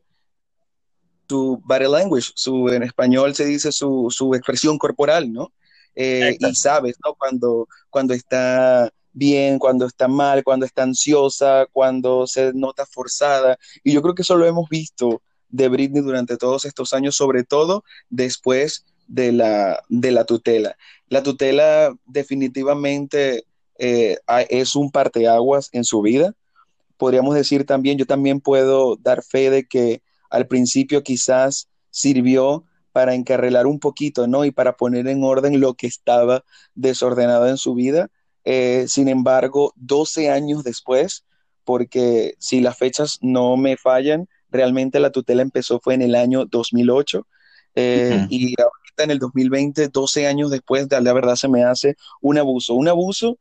su 1.30 1.62
body 1.64 1.90
language, 1.90 2.32
su, 2.36 2.70
en 2.70 2.84
español 2.84 3.34
se 3.34 3.46
dice 3.46 3.72
su, 3.72 4.08
su 4.10 4.36
expresión 4.36 4.78
corporal, 4.78 5.32
¿no? 5.32 5.52
Eh, 6.00 6.38
y 6.40 6.54
sabes, 6.54 6.96
¿no? 7.04 7.16
Cuando, 7.16 7.68
cuando 7.90 8.14
está 8.14 8.94
bien, 9.14 9.58
cuando 9.58 9.88
está 9.88 10.08
mal, 10.08 10.44
cuando 10.44 10.64
está 10.64 10.84
ansiosa, 10.84 11.66
cuando 11.74 12.28
se 12.28 12.54
nota 12.54 12.86
forzada. 12.86 13.58
Y 13.84 13.94
yo 13.94 14.04
creo 14.04 14.14
que 14.14 14.22
eso 14.22 14.36
lo 14.36 14.46
hemos 14.46 14.70
visto 14.70 15.24
de 15.50 15.70
Britney 15.70 16.04
durante 16.04 16.38
todos 16.38 16.66
estos 16.66 16.94
años, 16.94 17.16
sobre 17.16 17.44
todo 17.44 17.84
después 18.12 18.86
de 19.08 19.32
la, 19.32 19.84
de 19.90 20.12
la 20.12 20.26
tutela. 20.26 20.78
La 21.10 21.24
tutela 21.24 21.96
definitivamente 22.06 23.46
eh, 23.80 24.20
es 24.50 24.76
un 24.76 24.92
parteaguas 24.92 25.70
en 25.72 25.84
su 25.84 26.04
vida. 26.04 26.36
Podríamos 26.98 27.34
decir 27.34 27.66
también, 27.66 27.98
yo 27.98 28.06
también 28.06 28.40
puedo 28.40 28.98
dar 28.98 29.24
fe 29.24 29.50
de 29.50 29.66
que 29.66 30.04
al 30.30 30.46
principio 30.46 31.02
quizás 31.02 31.70
sirvió 31.90 32.66
para 32.98 33.14
encarrelar 33.14 33.68
un 33.68 33.80
poquito, 33.80 34.26
¿no? 34.26 34.44
Y 34.44 34.50
para 34.50 34.76
poner 34.76 35.08
en 35.08 35.24
orden 35.24 35.60
lo 35.60 35.76
que 35.76 35.86
estaba 35.86 36.44
desordenado 36.74 37.48
en 37.48 37.58
su 37.58 37.76
vida. 37.76 38.10
Eh, 38.44 38.86
sin 38.88 39.08
embargo, 39.08 39.72
12 39.76 40.32
años 40.32 40.64
después, 40.64 41.24
porque 41.64 42.34
si 42.40 42.60
las 42.60 42.76
fechas 42.76 43.20
no 43.22 43.56
me 43.56 43.78
fallan, 43.78 44.28
realmente 44.50 45.00
la 45.00 45.12
tutela 45.12 45.44
empezó 45.44 45.80
fue 45.80 45.94
en 45.94 46.02
el 46.02 46.16
año 46.16 46.46
2008 46.46 47.28
eh, 47.76 48.26
y 48.32 48.56
ahorita 48.60 49.04
en 49.04 49.12
el 49.12 49.20
2020, 49.20 49.90
12 49.90 50.26
años 50.26 50.50
después, 50.50 50.88
la 50.90 51.14
verdad 51.14 51.36
se 51.36 51.50
me 51.50 51.64
hace 51.64 51.98
un 52.20 52.40
abuso, 52.40 52.74
un 52.74 52.88
abuso 52.88 53.38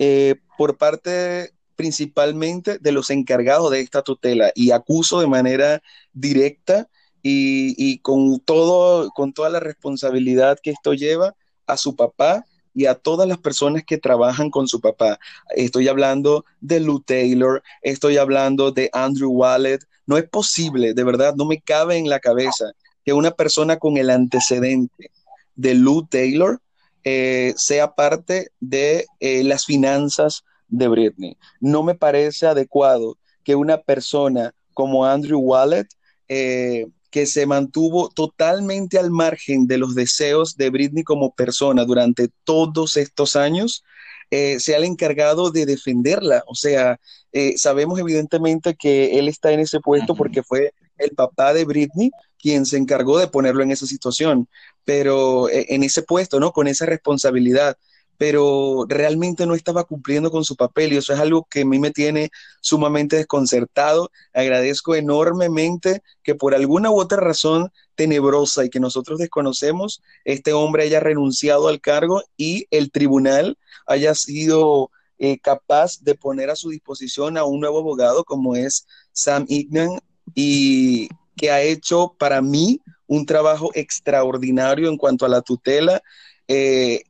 eh, 0.00 0.34
por 0.58 0.78
parte 0.78 1.52
principalmente 1.76 2.80
de 2.80 2.90
los 2.90 3.10
encargados 3.10 3.70
de 3.70 3.82
esta 3.82 4.02
tutela 4.02 4.50
y 4.56 4.72
acuso 4.72 5.20
de 5.20 5.28
manera 5.28 5.80
directa 6.12 6.88
y, 7.28 7.98
con, 7.98 8.38
todo, 8.40 9.10
con 9.10 9.32
toda 9.32 9.50
la 9.50 9.60
responsabilidad 9.60 10.58
que 10.62 10.70
esto 10.70 10.94
lleva 10.94 11.34
a 11.66 11.76
su 11.76 11.96
papá 11.96 12.44
y 12.74 12.86
a 12.86 12.94
todas 12.94 13.26
las 13.26 13.38
personas 13.38 13.84
que 13.84 13.98
trabajan 13.98 14.50
con 14.50 14.68
su 14.68 14.80
papá. 14.80 15.18
Estoy 15.56 15.88
hablando 15.88 16.44
de 16.60 16.80
Lou 16.80 17.00
Taylor, 17.00 17.62
estoy 17.82 18.18
hablando 18.18 18.70
de 18.70 18.90
Andrew 18.92 19.30
Wallet. 19.30 19.80
No 20.06 20.18
es 20.18 20.28
posible, 20.28 20.94
de 20.94 21.04
verdad, 21.04 21.34
no 21.34 21.46
me 21.46 21.60
cabe 21.60 21.96
en 21.96 22.08
la 22.08 22.20
cabeza 22.20 22.66
que 23.04 23.12
una 23.12 23.30
persona 23.30 23.78
con 23.78 23.96
el 23.96 24.10
antecedente 24.10 25.10
de 25.54 25.74
Lou 25.74 26.06
Taylor 26.06 26.60
eh, 27.02 27.54
sea 27.56 27.94
parte 27.94 28.50
de 28.60 29.06
eh, 29.20 29.42
las 29.42 29.64
finanzas 29.64 30.44
de 30.68 30.88
Britney. 30.88 31.36
No 31.60 31.82
me 31.82 31.94
parece 31.94 32.46
adecuado 32.46 33.16
que 33.42 33.54
una 33.54 33.78
persona 33.78 34.54
como 34.74 35.06
Andrew 35.06 35.40
Wallet 35.40 35.86
eh, 36.28 36.86
que 37.16 37.24
se 37.24 37.46
mantuvo 37.46 38.10
totalmente 38.10 38.98
al 38.98 39.10
margen 39.10 39.66
de 39.66 39.78
los 39.78 39.94
deseos 39.94 40.58
de 40.58 40.68
Britney 40.68 41.02
como 41.02 41.34
persona 41.34 41.86
durante 41.86 42.28
todos 42.44 42.98
estos 42.98 43.36
años, 43.36 43.84
eh, 44.30 44.60
sea 44.60 44.76
el 44.76 44.84
encargado 44.84 45.50
de 45.50 45.64
defenderla. 45.64 46.44
O 46.46 46.54
sea, 46.54 47.00
eh, 47.32 47.56
sabemos 47.56 47.98
evidentemente 47.98 48.74
que 48.74 49.18
él 49.18 49.28
está 49.28 49.50
en 49.52 49.60
ese 49.60 49.80
puesto 49.80 50.14
porque 50.14 50.42
fue 50.42 50.74
el 50.98 51.12
papá 51.12 51.54
de 51.54 51.64
Britney 51.64 52.10
quien 52.38 52.66
se 52.66 52.76
encargó 52.76 53.18
de 53.18 53.28
ponerlo 53.28 53.62
en 53.62 53.70
esa 53.70 53.86
situación, 53.86 54.46
pero 54.84 55.48
eh, 55.48 55.68
en 55.70 55.84
ese 55.84 56.02
puesto, 56.02 56.38
¿no? 56.38 56.52
Con 56.52 56.68
esa 56.68 56.84
responsabilidad 56.84 57.78
pero 58.18 58.86
realmente 58.88 59.46
no 59.46 59.54
estaba 59.54 59.84
cumpliendo 59.84 60.30
con 60.30 60.44
su 60.44 60.56
papel 60.56 60.92
y 60.92 60.96
eso 60.96 61.12
es 61.12 61.20
algo 61.20 61.46
que 61.50 61.62
a 61.62 61.64
mí 61.64 61.78
me 61.78 61.90
tiene 61.90 62.30
sumamente 62.60 63.16
desconcertado. 63.16 64.10
Agradezco 64.32 64.94
enormemente 64.94 66.02
que 66.22 66.34
por 66.34 66.54
alguna 66.54 66.90
u 66.90 66.98
otra 67.00 67.20
razón 67.20 67.70
tenebrosa 67.94 68.64
y 68.64 68.70
que 68.70 68.80
nosotros 68.80 69.18
desconocemos, 69.18 70.02
este 70.24 70.52
hombre 70.52 70.84
haya 70.84 71.00
renunciado 71.00 71.68
al 71.68 71.80
cargo 71.80 72.22
y 72.36 72.66
el 72.70 72.90
tribunal 72.90 73.58
haya 73.86 74.14
sido 74.14 74.90
eh, 75.18 75.38
capaz 75.38 76.02
de 76.02 76.14
poner 76.14 76.50
a 76.50 76.56
su 76.56 76.70
disposición 76.70 77.38
a 77.38 77.44
un 77.44 77.60
nuevo 77.60 77.78
abogado 77.78 78.24
como 78.24 78.54
es 78.54 78.86
Sam 79.12 79.46
Ignan 79.48 79.98
y 80.34 81.08
que 81.36 81.50
ha 81.50 81.62
hecho 81.62 82.14
para 82.18 82.42
mí 82.42 82.80
un 83.06 83.24
trabajo 83.24 83.70
extraordinario 83.74 84.88
en 84.88 84.96
cuanto 84.96 85.24
a 85.24 85.28
la 85.28 85.42
tutela. 85.42 86.02
Eh, 86.48 87.04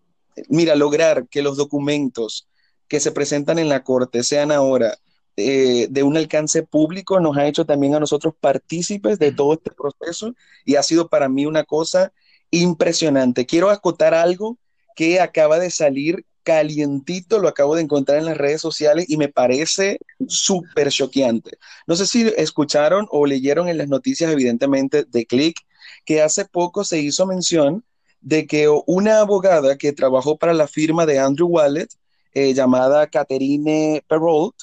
mira, 0.48 0.74
lograr 0.74 1.28
que 1.28 1.42
los 1.42 1.56
documentos 1.56 2.48
que 2.88 3.00
se 3.00 3.12
presentan 3.12 3.58
en 3.58 3.68
la 3.68 3.82
Corte 3.82 4.22
sean 4.22 4.52
ahora 4.52 4.98
eh, 5.36 5.88
de 5.90 6.02
un 6.02 6.16
alcance 6.16 6.62
público 6.62 7.20
nos 7.20 7.36
ha 7.36 7.46
hecho 7.46 7.66
también 7.66 7.94
a 7.94 8.00
nosotros 8.00 8.34
partícipes 8.40 9.18
de 9.18 9.32
todo 9.32 9.52
este 9.54 9.70
proceso 9.70 10.34
y 10.64 10.76
ha 10.76 10.82
sido 10.82 11.08
para 11.08 11.28
mí 11.28 11.44
una 11.44 11.64
cosa 11.64 12.12
impresionante. 12.50 13.44
Quiero 13.44 13.70
acotar 13.70 14.14
algo 14.14 14.58
que 14.94 15.20
acaba 15.20 15.58
de 15.58 15.70
salir 15.70 16.24
calientito, 16.42 17.38
lo 17.40 17.48
acabo 17.48 17.74
de 17.74 17.82
encontrar 17.82 18.18
en 18.18 18.24
las 18.24 18.38
redes 18.38 18.60
sociales 18.60 19.06
y 19.08 19.16
me 19.16 19.28
parece 19.28 19.98
súper 20.28 20.90
choqueante. 20.90 21.58
No 21.86 21.96
sé 21.96 22.06
si 22.06 22.32
escucharon 22.36 23.06
o 23.10 23.26
leyeron 23.26 23.68
en 23.68 23.78
las 23.78 23.88
noticias, 23.88 24.30
evidentemente, 24.30 25.04
de 25.04 25.26
Click, 25.26 25.58
que 26.04 26.22
hace 26.22 26.44
poco 26.44 26.84
se 26.84 27.00
hizo 27.00 27.26
mención 27.26 27.84
de 28.20 28.46
que 28.46 28.68
una 28.86 29.20
abogada 29.20 29.76
que 29.76 29.92
trabajó 29.92 30.36
para 30.36 30.54
la 30.54 30.68
firma 30.68 31.06
de 31.06 31.18
Andrew 31.18 31.48
Wallet, 31.48 31.88
eh, 32.34 32.54
llamada 32.54 33.06
Catherine 33.06 34.02
Perrault, 34.08 34.54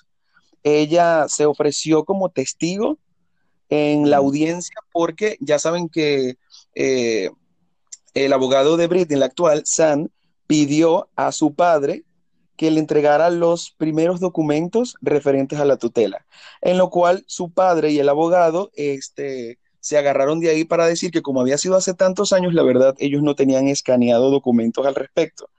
ella 0.64 1.28
se 1.28 1.46
ofreció 1.46 2.06
como 2.06 2.30
testigo 2.30 2.98
en 3.70 4.10
la 4.10 4.18
audiencia 4.18 4.76
porque 4.92 5.38
ya 5.40 5.60
saben 5.60 5.90
que 5.90 6.36
eh, 6.76 7.30
el 8.14 8.34
abogado 8.34 8.78
de 8.78 8.88
Britney, 8.88 9.18
el 9.18 9.24
actual, 9.24 9.64
Sam, 9.66 10.10
pidió 10.48 11.10
a 11.16 11.32
su 11.32 11.56
padre 11.56 12.04
que 12.56 12.70
le 12.70 12.80
entregara 12.80 13.30
los 13.30 13.72
primeros 13.72 14.20
documentos 14.20 14.96
referentes 15.02 15.60
a 15.60 15.66
la 15.66 15.78
tutela, 15.78 16.26
en 16.62 16.78
lo 16.78 16.90
cual 16.90 17.24
su 17.28 17.52
padre 17.52 17.92
y 17.92 18.00
el 18.00 18.10
abogado 18.10 18.72
este, 18.76 19.58
se 19.84 19.98
agarraron 19.98 20.40
de 20.40 20.50
ahí 20.50 20.64
para 20.64 20.88
decir 20.88 21.12
que 21.12 21.22
como 21.22 21.42
había 21.42 21.58
sido 21.58 21.76
hace 21.76 21.94
tantos 21.94 22.32
años, 22.32 22.54
la 22.54 22.64
verdad, 22.64 22.96
ellos 23.00 23.22
no 23.22 23.36
tenían 23.36 23.68
escaneado 23.68 24.32
documentos 24.32 24.86
al 24.88 24.96
respecto. 24.96 25.50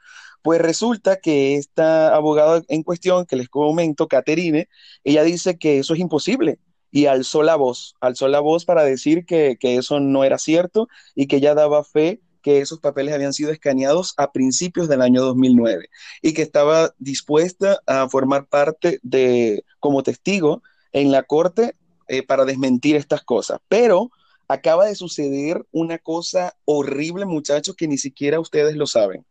Pues 0.42 0.62
resulta 0.62 1.16
que 1.16 1.56
esta 1.56 2.14
abogada 2.14 2.62
en 2.68 2.82
cuestión, 2.82 3.26
que 3.26 3.36
les 3.36 3.50
comento, 3.50 4.08
Caterine, 4.08 4.68
ella 5.04 5.24
dice 5.24 5.58
que 5.58 5.78
eso 5.78 5.92
es 5.92 6.00
imposible 6.00 6.58
y 6.90 7.04
alzó 7.04 7.42
la 7.42 7.56
voz, 7.56 7.96
alzó 8.00 8.28
la 8.28 8.40
voz 8.40 8.64
para 8.64 8.82
decir 8.82 9.26
que, 9.26 9.58
que 9.60 9.76
eso 9.76 10.00
no 10.00 10.24
era 10.24 10.38
cierto 10.38 10.88
y 11.14 11.26
que 11.26 11.36
ella 11.36 11.54
daba 11.54 11.84
fe 11.84 12.22
que 12.40 12.60
esos 12.60 12.80
papeles 12.80 13.12
habían 13.12 13.34
sido 13.34 13.50
escaneados 13.50 14.14
a 14.16 14.32
principios 14.32 14.88
del 14.88 15.02
año 15.02 15.22
2009 15.22 15.88
y 16.22 16.32
que 16.32 16.42
estaba 16.42 16.94
dispuesta 16.98 17.80
a 17.86 18.08
formar 18.08 18.46
parte 18.46 19.00
de, 19.02 19.64
como 19.80 20.02
testigo 20.02 20.62
en 20.92 21.12
la 21.12 21.24
corte 21.24 21.76
eh, 22.08 22.22
para 22.22 22.44
desmentir 22.44 22.96
estas 22.96 23.22
cosas. 23.22 23.60
Pero 23.68 24.10
acaba 24.48 24.86
de 24.86 24.94
suceder 24.94 25.64
una 25.72 25.98
cosa 25.98 26.56
horrible, 26.64 27.24
muchachos, 27.24 27.76
que 27.76 27.88
ni 27.88 27.98
siquiera 27.98 28.40
ustedes 28.40 28.76
lo 28.76 28.86
saben. 28.86 29.24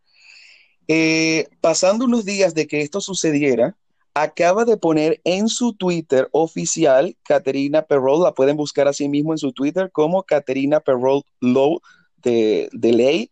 Eh, 0.88 1.48
pasando 1.62 2.06
unos 2.06 2.25
días 2.25 2.53
de 2.53 2.68
que 2.68 2.82
esto 2.82 3.00
sucediera, 3.00 3.77
acaba 4.13 4.65
de 4.65 4.77
poner 4.77 5.22
en 5.24 5.48
su 5.48 5.74
Twitter 5.74 6.30
oficial 6.32 7.15
Caterina 7.24 7.84
Perrol, 7.84 8.24
la 8.24 8.34
pueden 8.34 8.58
buscar 8.58 8.88
así 8.88 9.10
mismo 9.10 9.34
en 9.34 9.38
su 9.38 9.53
Twitter 9.53 9.92
como 9.92 10.24
Caterina 10.24 10.80
Perrol 10.80 11.24
Low 11.39 11.82
de, 12.18 12.70
de 12.74 12.94
Ley. 12.94 13.32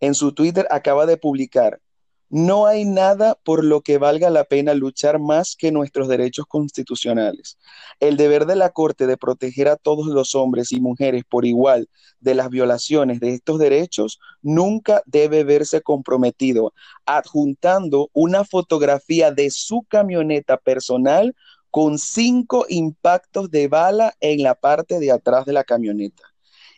En 0.00 0.14
su 0.14 0.32
Twitter 0.32 0.66
acaba 0.70 1.06
de 1.06 1.16
publicar 1.16 1.80
no 2.30 2.66
hay 2.66 2.84
nada 2.84 3.36
por 3.42 3.64
lo 3.64 3.80
que 3.80 3.98
valga 3.98 4.28
la 4.30 4.44
pena 4.44 4.74
luchar 4.74 5.18
más 5.18 5.56
que 5.56 5.72
nuestros 5.72 6.08
derechos 6.08 6.46
constitucionales. 6.46 7.58
El 8.00 8.16
deber 8.16 8.46
de 8.46 8.56
la 8.56 8.70
Corte 8.70 9.06
de 9.06 9.16
proteger 9.16 9.68
a 9.68 9.76
todos 9.76 10.06
los 10.06 10.34
hombres 10.34 10.72
y 10.72 10.80
mujeres 10.80 11.24
por 11.28 11.46
igual 11.46 11.88
de 12.20 12.34
las 12.34 12.50
violaciones 12.50 13.20
de 13.20 13.34
estos 13.34 13.58
derechos 13.58 14.18
nunca 14.42 15.02
debe 15.06 15.44
verse 15.44 15.80
comprometido, 15.80 16.74
adjuntando 17.06 18.10
una 18.12 18.44
fotografía 18.44 19.30
de 19.30 19.50
su 19.50 19.82
camioneta 19.88 20.58
personal 20.58 21.34
con 21.70 21.98
cinco 21.98 22.66
impactos 22.68 23.50
de 23.50 23.68
bala 23.68 24.14
en 24.20 24.42
la 24.42 24.54
parte 24.54 24.98
de 24.98 25.12
atrás 25.12 25.46
de 25.46 25.52
la 25.52 25.64
camioneta. 25.64 26.22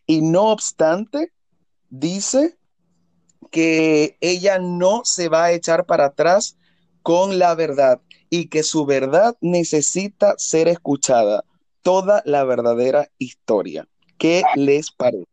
Y 0.06 0.22
no 0.22 0.48
obstante, 0.50 1.32
dice 1.88 2.56
que 3.50 4.16
ella 4.20 4.58
no 4.58 5.02
se 5.04 5.28
va 5.28 5.44
a 5.44 5.52
echar 5.52 5.86
para 5.86 6.06
atrás 6.06 6.56
con 7.02 7.38
la 7.38 7.54
verdad 7.54 8.00
y 8.28 8.46
que 8.46 8.62
su 8.62 8.86
verdad 8.86 9.36
necesita 9.40 10.34
ser 10.38 10.68
escuchada, 10.68 11.44
toda 11.82 12.22
la 12.24 12.44
verdadera 12.44 13.08
historia. 13.18 13.86
¿Qué 14.18 14.42
les 14.54 14.90
parece? 14.90 15.26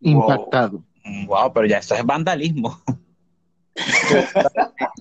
Impactado. 0.00 0.84
Wow, 1.26 1.52
pero 1.52 1.66
ya 1.66 1.78
eso 1.78 1.94
es 1.94 2.04
vandalismo. 2.04 2.80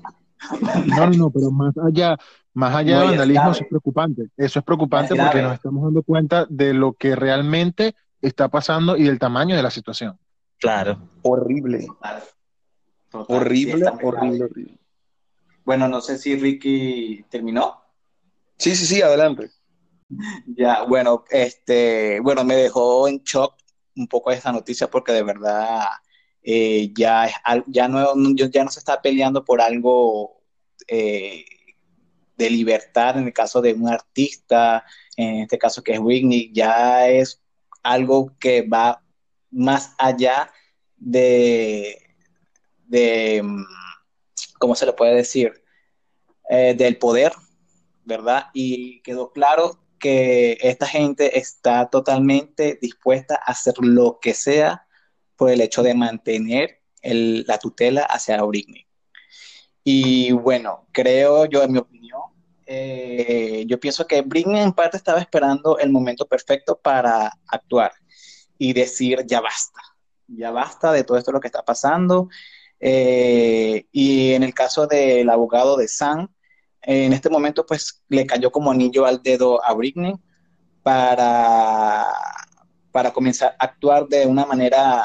No, 0.87 1.07
no, 1.07 1.29
pero 1.29 1.51
más 1.51 1.73
allá, 1.77 2.17
más 2.53 2.75
allá 2.75 2.99
de 2.99 3.05
vandalismo, 3.05 3.51
eso 3.51 3.63
es 3.63 3.69
preocupante. 3.69 4.23
Eso 4.35 4.59
es 4.59 4.65
preocupante 4.65 5.15
porque 5.15 5.41
nos 5.41 5.53
estamos 5.53 5.83
dando 5.83 6.03
cuenta 6.03 6.45
de 6.49 6.73
lo 6.73 6.93
que 6.93 7.15
realmente 7.15 7.95
está 8.21 8.49
pasando 8.49 8.97
y 8.97 9.03
del 9.03 9.19
tamaño 9.19 9.55
de 9.55 9.63
la 9.63 9.69
situación. 9.69 10.17
Claro. 10.61 11.09
Horrible. 11.23 11.87
horrible, 13.11 13.85
horrible, 14.03 14.43
horrible. 14.45 14.79
Bueno, 15.65 15.87
no 15.87 16.01
sé 16.01 16.17
si 16.17 16.35
Ricky 16.35 17.25
terminó. 17.29 17.81
Sí, 18.57 18.75
sí, 18.75 18.85
sí, 18.85 19.01
adelante. 19.01 19.49
Ya, 20.45 20.83
bueno, 20.83 21.23
este, 21.29 22.19
bueno, 22.19 22.43
me 22.43 22.55
dejó 22.55 23.07
en 23.07 23.23
shock 23.23 23.55
un 23.95 24.07
poco 24.07 24.29
esta 24.29 24.51
noticia 24.51 24.89
porque 24.89 25.13
de 25.13 25.23
verdad 25.23 25.85
eh, 26.43 26.91
ya, 26.93 27.29
ya, 27.67 27.87
no, 27.87 28.13
ya 28.35 28.63
no 28.65 28.69
se 28.69 28.79
está 28.79 29.01
peleando 29.01 29.45
por 29.45 29.61
algo 29.61 30.41
eh, 30.89 31.45
de 32.35 32.49
libertad 32.49 33.17
en 33.17 33.27
el 33.27 33.33
caso 33.33 33.61
de 33.61 33.73
un 33.73 33.87
artista, 33.87 34.83
en 35.15 35.43
este 35.43 35.57
caso 35.57 35.81
que 35.81 35.93
es 35.93 35.99
Whitney, 35.99 36.51
ya 36.53 37.07
es 37.07 37.41
algo 37.81 38.33
que 38.37 38.63
va 38.63 39.00
más 39.51 39.93
allá 39.97 40.51
de, 40.97 41.97
de 42.85 43.41
mm, 43.43 43.63
¿cómo 44.59 44.75
se 44.75 44.85
le 44.85 44.93
puede 44.93 45.15
decir? 45.15 45.53
Eh, 46.49 46.73
del 46.75 46.97
poder, 46.97 47.33
¿verdad? 48.03 48.47
Y 48.53 49.01
quedó 49.01 49.31
claro 49.31 49.79
que 49.99 50.57
esta 50.61 50.85
gente 50.85 51.37
está 51.39 51.89
totalmente 51.89 52.77
dispuesta 52.81 53.35
a 53.35 53.51
hacer 53.51 53.75
lo 53.79 54.19
que 54.19 54.33
sea 54.33 54.87
por 55.35 55.49
el 55.49 55.61
hecho 55.61 55.83
de 55.83 55.93
mantener 55.93 56.81
la 57.03 57.57
tutela 57.57 58.03
hacia 58.03 58.41
Britney. 58.43 58.85
Y 59.83 60.31
bueno, 60.33 60.87
creo 60.91 61.45
yo, 61.45 61.63
en 61.63 61.71
mi 61.71 61.79
opinión, 61.79 62.21
eh, 62.65 63.63
yo 63.67 63.79
pienso 63.79 64.05
que 64.05 64.21
Britney 64.21 64.61
en 64.61 64.73
parte 64.73 64.97
estaba 64.97 65.19
esperando 65.19 65.79
el 65.79 65.91
momento 65.91 66.27
perfecto 66.27 66.79
para 66.79 67.31
actuar 67.47 67.91
y 68.61 68.73
decir, 68.73 69.25
ya 69.25 69.41
basta, 69.41 69.81
ya 70.27 70.51
basta 70.51 70.91
de 70.91 71.03
todo 71.03 71.17
esto 71.17 71.31
lo 71.31 71.39
que 71.39 71.47
está 71.47 71.63
pasando. 71.63 72.29
Eh, 72.79 73.87
y 73.91 74.33
en 74.33 74.43
el 74.43 74.53
caso 74.53 74.85
del 74.85 75.27
abogado 75.31 75.77
de 75.77 75.87
Sam, 75.87 76.27
en 76.83 77.11
este 77.11 77.31
momento 77.31 77.65
pues 77.65 78.03
le 78.07 78.27
cayó 78.27 78.51
como 78.51 78.69
anillo 78.69 79.07
al 79.07 79.23
dedo 79.23 79.65
a 79.65 79.73
Britney 79.73 80.13
para, 80.83 82.05
para 82.91 83.11
comenzar 83.11 83.55
a 83.57 83.65
actuar 83.65 84.07
de 84.07 84.27
una 84.27 84.45
manera 84.45 85.03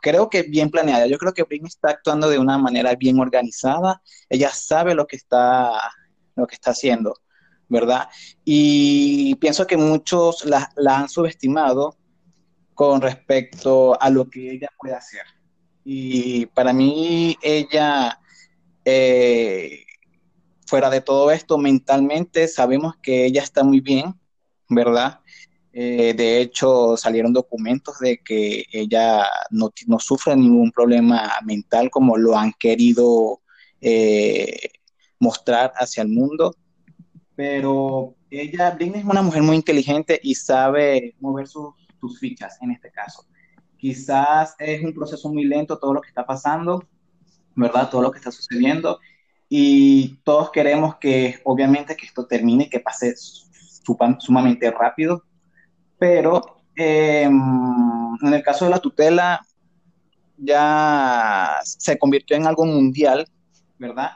creo 0.00 0.30
que 0.30 0.42
bien 0.42 0.70
planeada. 0.70 1.06
Yo 1.06 1.18
creo 1.18 1.34
que 1.34 1.42
Britney 1.42 1.68
está 1.68 1.90
actuando 1.90 2.30
de 2.30 2.38
una 2.38 2.56
manera 2.56 2.94
bien 2.94 3.20
organizada. 3.20 4.00
Ella 4.30 4.48
sabe 4.48 4.94
lo 4.94 5.06
que 5.06 5.16
está, 5.16 5.70
lo 6.34 6.46
que 6.46 6.54
está 6.54 6.70
haciendo, 6.70 7.14
¿verdad? 7.68 8.08
Y 8.42 9.34
pienso 9.34 9.66
que 9.66 9.76
muchos 9.76 10.46
la, 10.46 10.70
han 10.86 11.10
subestimado 11.10 11.98
con 12.76 13.00
respecto 13.00 14.00
a 14.00 14.10
lo 14.10 14.28
que 14.28 14.52
ella 14.52 14.68
puede 14.78 14.94
hacer. 14.94 15.22
Y 15.82 16.44
para 16.46 16.74
mí, 16.74 17.38
ella, 17.42 18.20
eh, 18.84 19.80
fuera 20.66 20.90
de 20.90 21.00
todo 21.00 21.30
esto, 21.30 21.56
mentalmente 21.56 22.46
sabemos 22.46 22.94
que 23.02 23.24
ella 23.24 23.42
está 23.42 23.64
muy 23.64 23.80
bien, 23.80 24.14
¿verdad? 24.68 25.20
Eh, 25.72 26.12
de 26.14 26.42
hecho, 26.42 26.98
salieron 26.98 27.32
documentos 27.32 27.98
de 27.98 28.18
que 28.18 28.66
ella 28.70 29.24
no, 29.50 29.72
sufre 29.98 30.36
ningún 30.36 30.70
problema 30.70 31.32
mental 31.46 31.88
como 31.90 32.18
lo 32.18 32.36
han 32.36 32.52
querido 32.58 33.40
eh, 33.80 34.68
mostrar 35.18 35.72
hacia 35.76 36.02
el 36.02 36.10
mundo. 36.10 36.54
Pero 37.34 38.16
ella, 38.28 38.72
Britney 38.72 39.00
es 39.00 39.06
una 39.06 39.22
mujer 39.22 39.42
muy 39.42 39.56
inteligente 39.56 40.20
y 40.22 40.34
sabe 40.34 41.14
mover 41.20 41.48
sus, 41.48 41.74
fichas 42.08 42.58
en 42.62 42.72
este 42.72 42.90
caso. 42.90 43.26
Quizás 43.76 44.54
es 44.58 44.82
un 44.82 44.94
proceso 44.94 45.28
muy 45.28 45.44
lento 45.44 45.78
todo 45.78 45.94
lo 45.94 46.00
que 46.00 46.08
está 46.08 46.24
pasando, 46.24 46.82
¿verdad? 47.54 47.90
Todo 47.90 48.02
lo 48.02 48.10
que 48.10 48.18
está 48.18 48.30
sucediendo. 48.30 49.00
Y 49.48 50.16
todos 50.24 50.50
queremos 50.50 50.96
que, 50.96 51.40
obviamente, 51.44 51.96
que 51.96 52.06
esto 52.06 52.26
termine 52.26 52.68
que 52.68 52.80
pase 52.80 53.14
sumamente 54.18 54.70
rápido 54.70 55.22
pero 55.98 56.62
em, 56.74 57.32
en 58.22 58.34
el 58.34 58.42
caso 58.42 58.64
de 58.64 58.70
la 58.70 58.78
tutela 58.78 59.40
ya 60.36 61.58
se 61.62 61.98
convirtió 61.98 62.36
en 62.36 62.46
algo 62.46 62.66
mundial, 62.66 63.26
¿verdad? 63.78 64.10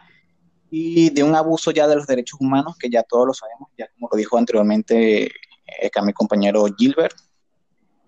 Y 0.70 1.10
de 1.10 1.22
un 1.22 1.34
abuso 1.34 1.70
ya 1.70 1.88
de 1.88 1.96
los 1.96 2.06
derechos 2.06 2.40
humanos, 2.40 2.76
que 2.78 2.90
ya 2.90 3.02
todos 3.02 3.26
lo 3.26 3.34
sabemos, 3.34 3.70
ya 3.76 3.88
como 3.94 4.08
lo 4.12 4.18
dijo 4.18 4.36
anteriormente 4.36 5.24
eh, 5.26 5.90
mi 6.04 6.12
compañero 6.12 6.66
Gilbert, 6.76 7.16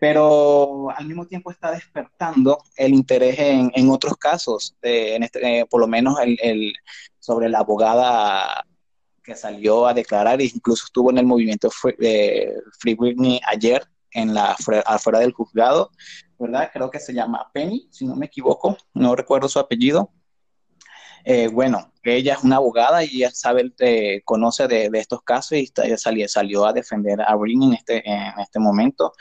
pero 0.02 0.90
al 0.90 1.06
mismo 1.06 1.28
tiempo 1.28 1.52
está 1.52 1.70
despertando 1.70 2.58
el 2.76 2.92
interés 2.92 3.36
en, 3.38 3.88
otros 3.88 4.16
casos, 4.16 4.74
en 4.82 5.22
este, 5.22 5.60
eh, 5.60 5.64
por 5.64 5.80
lo 5.80 5.86
menos 5.86 6.18
el, 6.20 6.72
sobre 7.20 7.48
la 7.48 7.60
abogada 7.60 8.66
que 9.22 9.36
salió 9.36 9.86
a 9.86 9.94
declarar 9.94 10.40
e 10.40 10.46
incluso 10.46 10.86
estuvo 10.86 11.12
en 11.12 11.18
el 11.18 11.26
movimiento 11.26 11.70
Free, 11.70 11.94
Free 12.80 12.94
Whitney 12.94 13.40
ayer 13.46 13.86
en 14.10 14.34
la 14.34 14.56
afuera 14.86 15.20
del 15.20 15.30
juzgado, 15.30 15.92
¿verdad? 16.36 16.70
Creo 16.72 16.90
que 16.90 16.98
se 16.98 17.14
llama 17.14 17.48
Penny, 17.54 17.86
si 17.92 18.04
no 18.04 18.16
me 18.16 18.26
equivoco, 18.26 18.76
no 18.94 19.14
recuerdo 19.14 19.48
su 19.48 19.60
apellido. 19.60 20.10
Eh, 21.24 21.46
bueno, 21.46 21.92
ella 22.02 22.34
es 22.34 22.42
una 22.42 22.56
abogada 22.56 23.04
y 23.04 23.18
ella 23.18 23.30
sabe, 23.30 23.72
eh, 23.78 24.20
conoce 24.24 24.66
de, 24.66 24.90
estos 24.94 25.22
casos 25.22 25.52
y 25.52 25.72
ella 25.84 25.96
salió, 25.96 26.28
salió 26.28 26.66
a 26.66 26.72
defender 26.72 27.20
a 27.20 27.36
Britney 27.36 27.68
en 27.68 27.74
este, 27.74 28.10
en 28.10 28.40
este 28.40 28.58
momento. 28.58 29.12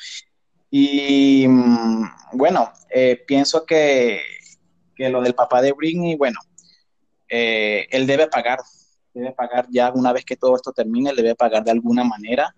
Y 0.72 1.48
mm, 1.48 2.04
bueno, 2.34 2.72
eh, 2.90 3.24
pienso 3.28 3.66
que, 3.66 4.22
que, 4.96 5.10
lo 5.10 5.22
del 5.22 5.36
papá 5.36 5.62
de 5.62 5.74
Britney, 5.74 6.16
bueno, 6.16 6.40
él 7.28 8.08
debe 8.08 8.28
pagar 8.28 8.60
debe 9.14 9.32
pagar 9.34 9.68
ya 9.70 9.92
una 9.92 10.14
vez 10.14 10.26
que 10.26 10.38
todo 10.38 10.56
esto 10.56 10.72
termine, 10.72 11.14
debe 11.14 11.36
pagar 11.36 11.64
de 11.64 11.72
alguna 11.72 12.04
manera 12.04 12.56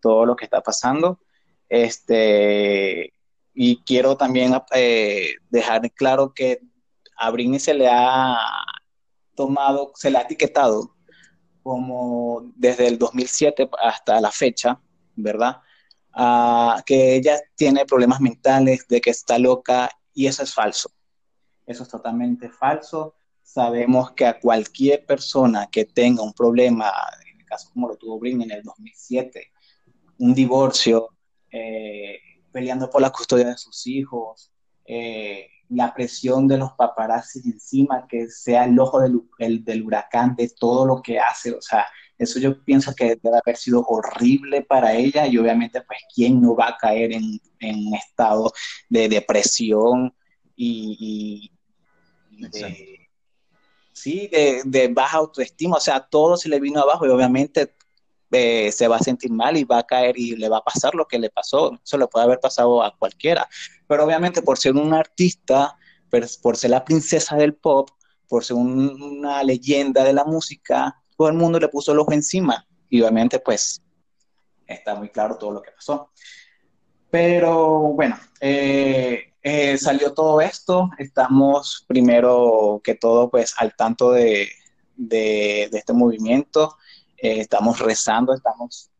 todo 0.00 0.24
lo 0.24 0.36
que 0.36 0.44
está 0.44 0.60
pasando. 0.60 1.20
Este, 1.68 3.12
y 3.54 3.82
quiero 3.84 4.16
también 4.16 4.54
eh, 4.72 5.34
dejar 5.50 5.90
claro 5.92 6.32
que 6.34 6.60
a 7.16 7.30
Britney 7.30 7.58
se 7.58 7.74
le 7.74 7.88
ha 7.90 8.36
tomado, 9.34 9.92
se 9.94 10.10
le 10.10 10.18
ha 10.18 10.22
etiquetado 10.22 10.94
como 11.62 12.52
desde 12.54 12.86
el 12.86 12.98
2007 12.98 13.68
hasta 13.82 14.20
la 14.20 14.30
fecha, 14.30 14.80
¿verdad? 15.16 15.62
Que 16.86 17.16
ella 17.16 17.38
tiene 17.54 17.84
problemas 17.84 18.20
mentales, 18.20 18.86
de 18.88 19.00
que 19.00 19.10
está 19.10 19.38
loca, 19.38 19.90
y 20.14 20.26
eso 20.26 20.42
es 20.42 20.54
falso. 20.54 20.90
Eso 21.66 21.82
es 21.82 21.88
totalmente 21.88 22.48
falso 22.48 23.14
sabemos 23.46 24.10
que 24.12 24.26
a 24.26 24.40
cualquier 24.40 25.06
persona 25.06 25.68
que 25.70 25.84
tenga 25.84 26.22
un 26.22 26.32
problema, 26.32 26.92
en 27.30 27.40
el 27.40 27.46
caso 27.46 27.70
como 27.72 27.88
lo 27.88 27.96
tuvo 27.96 28.18
Brin 28.18 28.42
en 28.42 28.50
el 28.50 28.62
2007, 28.62 29.52
un 30.18 30.34
divorcio, 30.34 31.10
eh, 31.50 32.18
peleando 32.50 32.90
por 32.90 33.00
la 33.00 33.10
custodia 33.10 33.46
de 33.46 33.56
sus 33.56 33.86
hijos, 33.86 34.52
eh, 34.84 35.48
la 35.68 35.94
presión 35.94 36.48
de 36.48 36.58
los 36.58 36.72
paparazzi 36.72 37.40
encima, 37.44 38.06
que 38.08 38.28
sea 38.28 38.64
el 38.64 38.78
ojo 38.80 39.00
del, 39.00 39.64
del, 39.64 39.82
huracán 39.84 40.34
de 40.34 40.48
todo 40.48 40.84
lo 40.84 41.00
que 41.00 41.20
hace, 41.20 41.52
o 41.52 41.62
sea, 41.62 41.86
eso 42.18 42.38
yo 42.38 42.62
pienso 42.64 42.94
que 42.94 43.16
debe 43.22 43.38
haber 43.38 43.56
sido 43.56 43.84
horrible 43.86 44.62
para 44.62 44.94
ella 44.94 45.26
y 45.26 45.36
obviamente 45.38 45.82
pues 45.82 46.00
quién 46.14 46.40
no 46.40 46.56
va 46.56 46.68
a 46.68 46.76
caer 46.76 47.12
en, 47.12 47.40
un 47.60 47.94
estado 47.94 48.52
de 48.88 49.08
depresión 49.08 50.14
y, 50.54 51.50
de, 52.30 53.08
sí, 53.92 54.30
de, 54.30 54.88
baja 54.88 55.18
autoestima, 55.18 55.76
o 55.76 55.80
sea, 55.80 56.00
todo 56.00 56.36
se 56.36 56.48
le 56.48 56.60
vino 56.60 56.80
abajo 56.80 57.06
y 57.06 57.10
obviamente 57.10 57.74
eh, 58.30 58.72
se 58.72 58.88
va 58.88 58.96
a 58.96 59.02
sentir 59.02 59.30
mal 59.30 59.56
y 59.56 59.64
va 59.64 59.78
a 59.78 59.86
caer 59.86 60.18
y 60.18 60.36
le 60.36 60.48
va 60.48 60.58
a 60.58 60.64
pasar 60.64 60.94
lo 60.94 61.06
que 61.06 61.18
le 61.18 61.30
pasó, 61.30 61.78
eso 61.84 61.98
le 61.98 62.06
puede 62.06 62.24
haber 62.24 62.40
pasado 62.40 62.82
a 62.82 62.96
cualquiera, 62.96 63.48
pero 63.86 64.04
obviamente 64.04 64.40
por 64.42 64.58
ser 64.58 64.74
un 64.74 64.94
artista, 64.94 65.76
por 66.42 66.56
ser 66.56 66.70
la 66.70 66.84
princesa 66.84 67.36
del 67.36 67.54
pop, 67.54 67.90
por 68.28 68.44
ser 68.44 68.56
una 68.56 69.42
leyenda 69.42 70.02
de 70.04 70.12
la 70.12 70.24
música, 70.24 71.02
todo 71.16 71.28
el 71.28 71.34
mundo 71.34 71.58
le 71.58 71.68
puso 71.68 71.92
el 71.92 71.98
ojo 71.98 72.12
encima, 72.12 72.66
y 72.88 73.00
obviamente 73.00 73.38
pues 73.38 73.82
está 74.66 74.94
muy 74.94 75.08
claro 75.08 75.36
todo 75.36 75.52
lo 75.52 75.62
que 75.62 75.70
pasó. 75.70 76.10
Pero 77.10 77.92
bueno, 77.94 78.18
eh, 78.40 79.32
eh, 79.42 79.78
salió 79.78 80.12
todo 80.12 80.40
esto, 80.40 80.90
estamos 80.98 81.84
primero 81.86 82.80
que 82.82 82.94
todo 82.94 83.30
pues 83.30 83.54
al 83.58 83.74
tanto 83.76 84.10
de, 84.10 84.48
de, 84.96 85.64
este 85.72 85.92
movimiento, 85.92 86.76
eh, 87.16 87.40
estamos 87.40 87.78
rezando, 87.78 88.34
estamos 88.34 88.90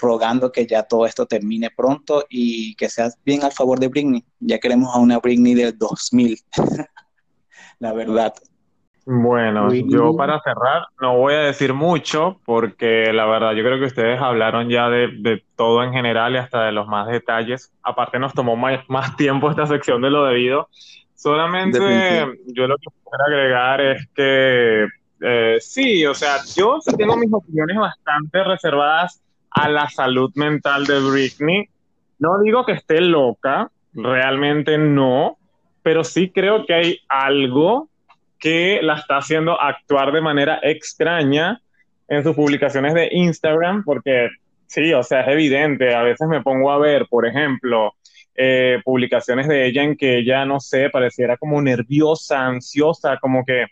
rogando 0.00 0.50
que 0.50 0.66
ya 0.66 0.84
todo 0.84 1.04
esto 1.04 1.26
termine 1.26 1.70
pronto 1.70 2.24
y 2.30 2.74
que 2.76 2.88
sea 2.88 3.10
bien 3.24 3.44
al 3.44 3.52
favor 3.52 3.78
de 3.78 3.88
Britney. 3.88 4.24
Ya 4.40 4.58
queremos 4.58 4.94
a 4.94 4.98
una 4.98 5.18
Britney 5.18 5.54
del 5.54 5.76
2000, 5.76 6.40
la 7.78 7.92
verdad. 7.92 8.34
Bueno, 9.06 9.70
yo 9.70 10.16
para 10.16 10.40
cerrar 10.40 10.86
no 10.98 11.18
voy 11.18 11.34
a 11.34 11.40
decir 11.40 11.74
mucho 11.74 12.40
porque 12.46 13.12
la 13.12 13.26
verdad 13.26 13.52
yo 13.52 13.62
creo 13.62 13.78
que 13.78 13.84
ustedes 13.84 14.18
hablaron 14.18 14.70
ya 14.70 14.88
de, 14.88 15.42
todo 15.56 15.82
en 15.82 15.92
general 15.92 16.34
y 16.34 16.38
hasta 16.38 16.64
de 16.64 16.72
los 16.72 16.88
más 16.88 17.08
detalles. 17.08 17.70
Aparte 17.82 18.18
nos 18.18 18.32
tomó 18.32 18.56
más, 18.56 19.16
tiempo 19.16 19.50
esta 19.50 19.66
sección 19.66 20.00
de 20.00 20.10
lo 20.10 20.24
debido. 20.24 20.68
Solamente 21.14 21.78
yo 22.46 22.66
lo 22.66 22.76
que 22.78 22.86
quiero 22.88 23.24
agregar 23.26 23.80
es 23.82 24.08
que 24.14 24.86
eh, 25.20 25.58
sí, 25.60 26.06
o 26.06 26.14
sea, 26.14 26.36
yo 26.56 26.78
tengo 26.96 27.16
mis 27.16 27.32
opiniones 27.32 27.76
bastante 27.76 28.42
reservadas 28.42 29.22
a 29.50 29.68
la 29.68 29.88
salud 29.90 30.32
mental 30.34 30.86
de 30.86 31.00
Britney. 31.00 31.68
No 32.18 32.40
digo 32.40 32.64
que 32.64 32.72
esté 32.72 33.02
loca, 33.02 33.70
realmente 33.92 34.78
no, 34.78 35.36
pero 35.82 36.04
sí 36.04 36.30
creo 36.30 36.64
que 36.64 36.74
hay 36.74 36.98
algo 37.08 37.88
que 38.44 38.80
la 38.82 38.96
está 38.96 39.16
haciendo 39.16 39.58
actuar 39.58 40.12
de 40.12 40.20
manera 40.20 40.60
extraña 40.62 41.62
en 42.06 42.22
sus 42.22 42.36
publicaciones 42.36 42.92
de 42.92 43.08
Instagram, 43.10 43.84
porque 43.84 44.28
sí, 44.66 44.92
o 44.92 45.02
sea, 45.02 45.22
es 45.22 45.28
evidente, 45.28 45.94
a 45.94 46.02
veces 46.02 46.28
me 46.28 46.42
pongo 46.42 46.70
a 46.70 46.76
ver, 46.76 47.06
por 47.08 47.26
ejemplo, 47.26 47.94
eh, 48.34 48.82
publicaciones 48.84 49.48
de 49.48 49.64
ella 49.64 49.82
en 49.82 49.96
que 49.96 50.18
ella, 50.18 50.44
no 50.44 50.60
sé, 50.60 50.90
pareciera 50.90 51.38
como 51.38 51.62
nerviosa, 51.62 52.44
ansiosa, 52.44 53.16
como 53.16 53.46
que, 53.46 53.64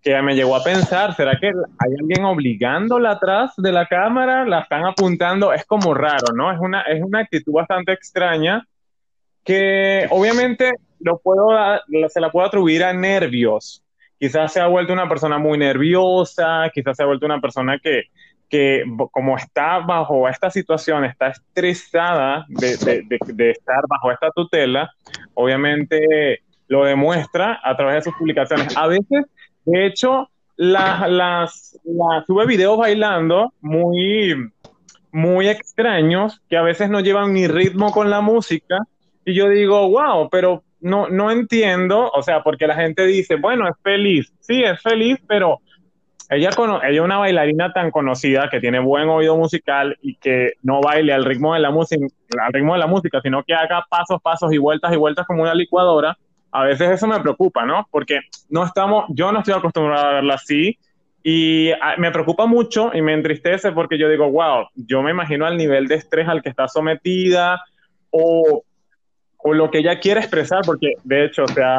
que 0.00 0.22
me 0.22 0.36
llegó 0.36 0.54
a 0.54 0.62
pensar, 0.62 1.16
¿será 1.16 1.36
que 1.40 1.48
hay 1.48 1.92
alguien 2.00 2.24
obligándola 2.24 3.10
atrás 3.10 3.54
de 3.56 3.72
la 3.72 3.86
cámara? 3.86 4.44
¿La 4.44 4.60
están 4.60 4.84
apuntando? 4.84 5.52
Es 5.52 5.64
como 5.64 5.94
raro, 5.94 6.32
¿no? 6.32 6.52
Es 6.52 6.60
una, 6.60 6.82
es 6.82 7.02
una 7.02 7.18
actitud 7.22 7.54
bastante 7.54 7.90
extraña 7.90 8.64
que 9.42 10.06
obviamente 10.10 10.74
lo 11.00 11.18
puedo, 11.18 11.48
se 12.08 12.20
la 12.20 12.30
puedo 12.30 12.46
atribuir 12.46 12.84
a 12.84 12.92
nervios, 12.92 13.82
quizás 14.22 14.52
se 14.52 14.60
ha 14.60 14.68
vuelto 14.68 14.92
una 14.92 15.08
persona 15.08 15.36
muy 15.36 15.58
nerviosa, 15.58 16.70
quizás 16.72 16.96
se 16.96 17.02
ha 17.02 17.06
vuelto 17.06 17.26
una 17.26 17.40
persona 17.40 17.80
que, 17.82 18.04
que 18.48 18.84
como 19.10 19.36
está 19.36 19.80
bajo 19.80 20.28
esta 20.28 20.48
situación, 20.48 21.04
está 21.04 21.30
estresada 21.30 22.46
de, 22.48 23.02
de, 23.02 23.50
estar 23.50 23.82
bajo 23.88 24.12
esta 24.12 24.30
tutela, 24.30 24.88
obviamente 25.34 26.40
lo 26.68 26.84
demuestra 26.84 27.58
a 27.64 27.76
través 27.76 27.96
de 27.96 28.02
sus 28.02 28.14
publicaciones. 28.16 28.76
A 28.76 28.86
veces, 28.86 29.24
de 29.64 29.86
hecho, 29.86 30.30
las, 30.54 31.10
las, 31.10 31.80
sube 32.24 32.46
videos 32.46 32.78
bailando 32.78 33.52
muy, 33.60 34.52
muy 35.10 35.48
extraños 35.48 36.40
que 36.48 36.56
a 36.56 36.62
veces 36.62 36.88
no 36.88 37.00
llevan 37.00 37.32
ni 37.32 37.48
ritmo 37.48 37.90
con 37.90 38.08
la 38.08 38.20
música. 38.20 38.78
Y 39.24 39.34
yo 39.34 39.48
digo, 39.48 39.90
wow, 39.90 40.28
pero 40.30 40.62
no, 40.82 41.08
no 41.08 41.30
entiendo, 41.30 42.10
o 42.10 42.22
sea, 42.22 42.42
porque 42.42 42.66
la 42.66 42.74
gente 42.74 43.06
dice, 43.06 43.36
bueno, 43.36 43.68
es 43.68 43.76
feliz, 43.82 44.32
sí, 44.40 44.62
es 44.62 44.80
feliz, 44.82 45.18
pero 45.26 45.60
ella, 46.28 46.50
ella 46.58 46.90
es 46.90 47.00
una 47.00 47.18
bailarina 47.18 47.72
tan 47.72 47.90
conocida 47.90 48.48
que 48.50 48.60
tiene 48.60 48.78
buen 48.78 49.08
oído 49.08 49.36
musical 49.36 49.96
y 50.00 50.16
que 50.16 50.52
no 50.62 50.80
baile 50.80 51.12
al 51.12 51.24
ritmo 51.24 51.54
de 51.54 51.60
la 51.60 51.70
música, 51.70 52.06
al 52.40 52.52
ritmo 52.52 52.72
de 52.72 52.80
la 52.80 52.86
música, 52.86 53.20
sino 53.22 53.42
que 53.44 53.54
haga 53.54 53.84
pasos, 53.88 54.20
pasos 54.22 54.52
y 54.52 54.58
vueltas 54.58 54.92
y 54.92 54.96
vueltas 54.96 55.26
como 55.26 55.42
una 55.42 55.54
licuadora. 55.54 56.16
A 56.50 56.64
veces 56.64 56.90
eso 56.90 57.06
me 57.06 57.20
preocupa, 57.20 57.64
¿no? 57.64 57.86
Porque 57.90 58.20
no 58.48 58.64
estamos, 58.64 59.04
yo 59.10 59.30
no 59.30 59.40
estoy 59.40 59.54
acostumbrado 59.54 60.06
a 60.06 60.12
verla 60.14 60.34
así 60.34 60.78
y 61.22 61.70
ah, 61.72 61.94
me 61.98 62.10
preocupa 62.10 62.46
mucho 62.46 62.90
y 62.94 63.02
me 63.02 63.12
entristece 63.12 63.72
porque 63.72 63.98
yo 63.98 64.08
digo, 64.08 64.30
wow, 64.30 64.68
yo 64.74 65.02
me 65.02 65.10
imagino 65.10 65.46
al 65.46 65.56
nivel 65.56 65.86
de 65.86 65.96
estrés 65.96 66.28
al 66.28 66.42
que 66.42 66.48
está 66.48 66.66
sometida 66.66 67.62
o 68.10 68.62
o 69.42 69.54
lo 69.54 69.70
que 69.70 69.78
ella 69.78 69.98
quiere 69.98 70.20
expresar, 70.20 70.62
porque 70.64 70.94
de 71.04 71.24
hecho 71.24 71.46
se 71.48 71.62
ha, 71.62 71.78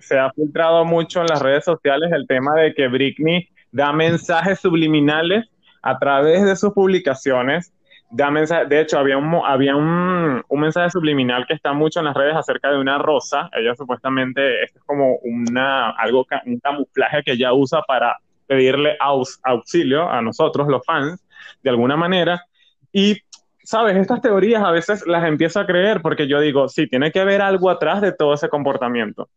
se 0.00 0.18
ha 0.18 0.30
filtrado 0.32 0.84
mucho 0.84 1.20
en 1.20 1.26
las 1.26 1.42
redes 1.42 1.64
sociales 1.64 2.10
el 2.12 2.26
tema 2.26 2.54
de 2.54 2.74
que 2.74 2.88
Britney 2.88 3.48
da 3.70 3.92
mensajes 3.92 4.60
subliminales 4.60 5.46
a 5.82 5.98
través 5.98 6.44
de 6.44 6.56
sus 6.56 6.72
publicaciones. 6.72 7.72
Da 8.10 8.30
mensaje, 8.30 8.66
de 8.66 8.80
hecho, 8.80 8.98
había, 8.98 9.16
un, 9.16 9.40
había 9.44 9.74
un, 9.74 10.42
un, 10.46 10.60
mensaje 10.60 10.90
subliminal 10.90 11.46
que 11.46 11.54
está 11.54 11.72
mucho 11.72 12.00
en 12.00 12.06
las 12.06 12.14
redes 12.14 12.36
acerca 12.36 12.70
de 12.70 12.78
una 12.78 12.98
rosa. 12.98 13.48
Ella 13.52 13.74
supuestamente, 13.74 14.62
esto 14.64 14.78
es 14.80 14.84
como 14.84 15.16
una, 15.22 15.90
algo, 15.90 16.26
un 16.44 16.58
camuflaje 16.60 17.22
que 17.22 17.32
ella 17.32 17.54
usa 17.54 17.80
para 17.82 18.16
pedirle 18.46 18.98
auxilio 19.42 20.10
a 20.10 20.20
nosotros, 20.20 20.68
los 20.68 20.84
fans, 20.84 21.24
de 21.62 21.70
alguna 21.70 21.96
manera. 21.96 22.44
Y 22.92 23.16
sabes, 23.64 23.96
estas 23.96 24.20
teorías 24.20 24.62
a 24.62 24.70
veces 24.70 25.06
las 25.06 25.24
empiezo 25.24 25.60
a 25.60 25.66
creer 25.66 26.00
porque 26.02 26.26
yo 26.26 26.40
digo, 26.40 26.68
sí, 26.68 26.86
tiene 26.86 27.10
que 27.10 27.20
haber 27.20 27.42
algo 27.42 27.70
atrás 27.70 28.00
de 28.00 28.12
todo 28.12 28.34
ese 28.34 28.48
comportamiento. 28.48 29.28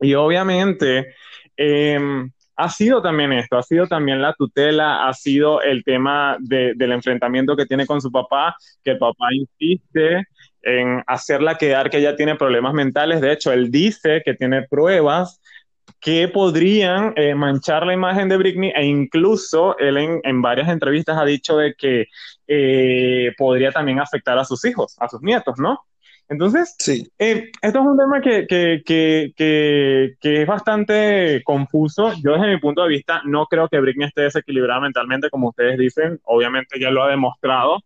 Y 0.00 0.14
obviamente 0.14 1.14
em, 1.56 2.30
ha 2.56 2.68
sido 2.68 3.02
también 3.02 3.32
esto, 3.32 3.56
ha 3.56 3.62
sido 3.62 3.86
también 3.86 4.20
la 4.20 4.34
tutela, 4.34 5.08
ha 5.08 5.14
sido 5.14 5.62
el 5.62 5.84
tema 5.84 6.36
del 6.40 6.92
enfrentamiento 6.92 7.56
que 7.56 7.66
tiene 7.66 7.86
con 7.86 8.00
su 8.00 8.10
papá, 8.10 8.56
que 8.84 8.92
el 8.92 8.98
papá 8.98 9.26
insiste 9.32 10.26
en 10.62 11.02
hacerla 11.06 11.58
quedar 11.58 11.90
que 11.90 11.98
ella 11.98 12.14
tiene 12.14 12.36
problemas 12.36 12.72
mentales. 12.72 13.20
De 13.20 13.32
hecho, 13.32 13.52
él 13.52 13.70
dice 13.70 14.22
que 14.24 14.34
tiene 14.34 14.62
pruebas 14.62 15.40
que 16.02 16.26
podrían 16.26 17.12
eh, 17.16 17.34
manchar 17.34 17.86
la 17.86 17.94
imagen 17.94 18.28
de 18.28 18.36
Britney 18.36 18.72
e 18.74 18.84
incluso 18.84 19.78
él 19.78 20.20
en, 20.24 20.42
varias 20.42 20.68
entrevistas 20.68 21.16
ha 21.16 21.24
dicho 21.24 21.56
de 21.56 21.74
que 21.74 22.06
eh, 22.48 23.32
podría 23.38 23.70
también 23.70 24.00
afectar 24.00 24.36
a 24.36 24.44
sus 24.44 24.64
hijos, 24.64 24.96
a 24.98 25.08
sus 25.08 25.22
nietos, 25.22 25.58
¿no? 25.58 25.80
Entonces, 26.28 26.74
sí. 26.78 27.06
Eh, 27.18 27.50
esto 27.60 27.78
es 27.78 27.84
un 27.84 27.98
tema 27.98 28.20
que, 28.20 28.46
que, 28.48 28.82
que, 28.84 30.14
que, 30.18 30.42
es 30.42 30.46
bastante 30.46 31.42
confuso. 31.44 32.12
Yo 32.24 32.32
desde 32.32 32.48
mi 32.48 32.58
punto 32.58 32.82
de 32.82 32.88
vista 32.88 33.20
no 33.24 33.46
creo 33.46 33.68
que 33.68 33.78
Britney 33.78 34.08
esté 34.08 34.22
desequilibrada 34.22 34.80
mentalmente, 34.80 35.30
como 35.30 35.50
ustedes 35.50 35.78
dicen. 35.78 36.18
Obviamente 36.24 36.80
ya 36.80 36.90
lo 36.90 37.04
ha 37.04 37.10
demostrado. 37.10 37.78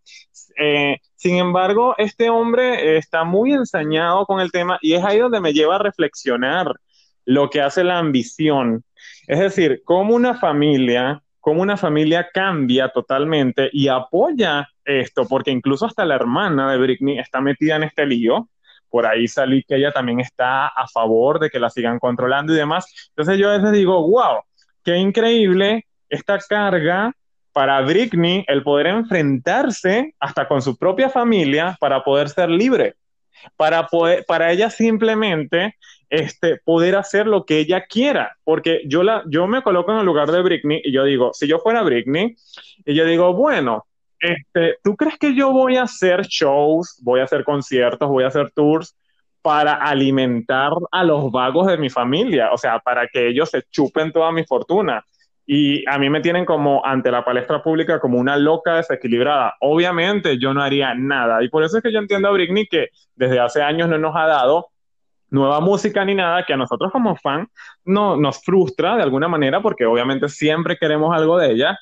sin 1.17 1.37
embargo, 1.37 1.97
este 1.99 2.31
hombre 2.31 2.97
está 2.97 3.25
muy 3.25 3.53
ensañado 3.53 4.25
con 4.27 4.41
el 4.41 4.53
tema 4.53 4.79
y 4.81 4.95
es 4.95 5.05
ahí 5.05 5.19
donde 5.19 5.41
me 5.41 5.53
lleva 5.53 5.75
a 5.75 5.81
reflexionar 5.81 6.73
lo 7.27 7.51
que 7.51 7.61
hace 7.61 7.85
la 7.85 7.99
ambición. 7.99 8.83
Es 9.27 9.39
decir, 9.39 9.83
cómo 9.85 10.15
una 10.15 10.37
familia, 10.37 11.23
cómo 11.41 11.61
una 11.61 11.77
familia 11.77 12.29
cambia 12.33 12.89
totalmente 12.89 13.69
y 13.73 13.89
apoya 13.89 14.69
esto, 14.85 15.27
porque 15.29 15.51
incluso 15.51 15.85
hasta 15.85 16.05
la 16.05 16.15
hermana 16.15 16.71
de 16.71 16.79
Britney 16.79 17.19
está 17.19 17.41
metida 17.41 17.77
en 17.77 17.83
este 17.83 18.07
lío. 18.07 18.49
Por 18.89 19.05
ahí 19.05 19.27
salí 19.29 19.65
que 19.65 19.75
ella 19.75 19.93
también 19.93 20.21
está 20.21 20.69
a 20.69 20.87
favor 20.87 21.41
de 21.41 21.51
que 21.51 21.59
la 21.59 21.69
sigan 21.69 21.99
controlando 21.99 22.55
y 22.55 22.57
demás. 22.57 23.11
Entonces 23.11 23.37
yo 23.37 23.51
a 23.51 23.59
veces 23.59 23.73
digo, 23.73 24.01
wow, 24.09 24.43
qué 24.85 24.97
increíble 24.97 25.85
esta 26.09 26.39
carga 26.39 27.13
para 27.53 27.81
Britney 27.81 28.45
el 28.47 28.63
poder 28.63 28.87
enfrentarse 28.87 30.15
hasta 30.21 30.47
con 30.47 30.63
su 30.63 30.77
propia 30.77 31.11
familia 31.11 31.77
para 31.81 32.05
poder 32.05 32.29
ser 32.29 32.49
libre, 32.49 32.95
para, 33.57 33.87
poder, 33.89 34.25
para 34.27 34.53
ella 34.53 34.71
simplemente 34.71 35.75
este, 36.09 36.59
poder 36.59 36.97
hacer 36.97 37.27
lo 37.27 37.45
que 37.45 37.59
ella 37.59 37.87
quiera, 37.87 38.37
porque 38.45 38.83
yo, 38.87 39.03
la, 39.03 39.23
yo 39.27 39.47
me 39.47 39.63
coloco 39.63 39.93
en 39.93 39.99
el 39.99 40.07
lugar 40.07 40.31
de 40.31 40.43
Britney 40.43 40.81
y 40.85 40.93
yo 40.93 41.05
digo, 41.05 41.33
si 41.33 41.47
yo 41.49 41.59
fuera 41.59 41.83
Britney, 41.83 42.37
y 42.85 42.95
yo 42.95 43.05
digo, 43.05 43.33
bueno, 43.35 43.87
este, 44.21 44.79
¿tú 44.83 44.97
crees 44.97 45.19
que 45.19 45.35
yo 45.35 45.53
voy 45.53 45.77
a 45.77 45.83
hacer 45.83 46.23
shows, 46.23 47.01
voy 47.03 47.21
a 47.21 47.25
hacer 47.25 47.45
conciertos, 47.45 48.09
voy 48.09 48.25
a 48.25 48.29
hacer 48.29 48.51
tours 48.53 48.97
para 49.43 49.75
alimentar 49.75 50.73
a 50.91 51.05
los 51.05 51.31
vagos 51.31 51.67
de 51.67 51.79
mi 51.79 51.91
familia? 51.91 52.53
O 52.53 52.59
sea, 52.59 52.79
para 52.79 53.09
que 53.09 53.29
ellos 53.29 53.51
se 53.51 53.63
chupen 53.71 54.13
toda 54.13 54.33
mi 54.33 54.45
fortuna. 54.45 55.05
Y 55.49 55.89
a 55.89 55.99
mí 55.99 56.11
me 56.11 56.21
tienen 56.21 56.45
como 56.45 56.85
ante 56.85 57.11
la 57.13 57.25
palestra 57.25 57.63
pública 57.63 58.01
como 58.01 58.19
una 58.19 58.37
loca 58.37 58.77
desequilibrada. 58.77 59.55
Obviamente 59.61 60.39
yo 60.39 60.53
no 60.53 60.61
haría 60.61 60.95
nada. 60.95 61.43
Y 61.45 61.49
por 61.49 61.63
eso 61.63 61.77
es 61.77 61.83
que 61.85 61.93
yo 61.93 62.01
entiendo 62.01 62.29
a 62.29 62.33
Britney 62.33 62.67
que 62.67 62.89
desde 63.15 63.39
hace 63.39 63.63
años 63.63 63.89
no 63.89 63.97
nos 63.99 64.17
ha 64.17 64.27
dado 64.27 64.69
nueva 65.31 65.61
música 65.61 66.05
ni 66.05 66.15
nada 66.15 66.45
que 66.45 66.53
a 66.53 66.57
nosotros 66.57 66.93
como 66.93 67.17
fan 67.17 67.49
no, 67.85 68.17
nos 68.17 68.43
frustra 68.43 68.97
de 68.97 69.03
alguna 69.03 69.29
manera 69.29 69.61
porque 69.61 69.87
obviamente 69.87 70.29
siempre 70.29 70.77
queremos 70.77 71.15
algo 71.15 71.39
de 71.39 71.53
ella. 71.53 71.79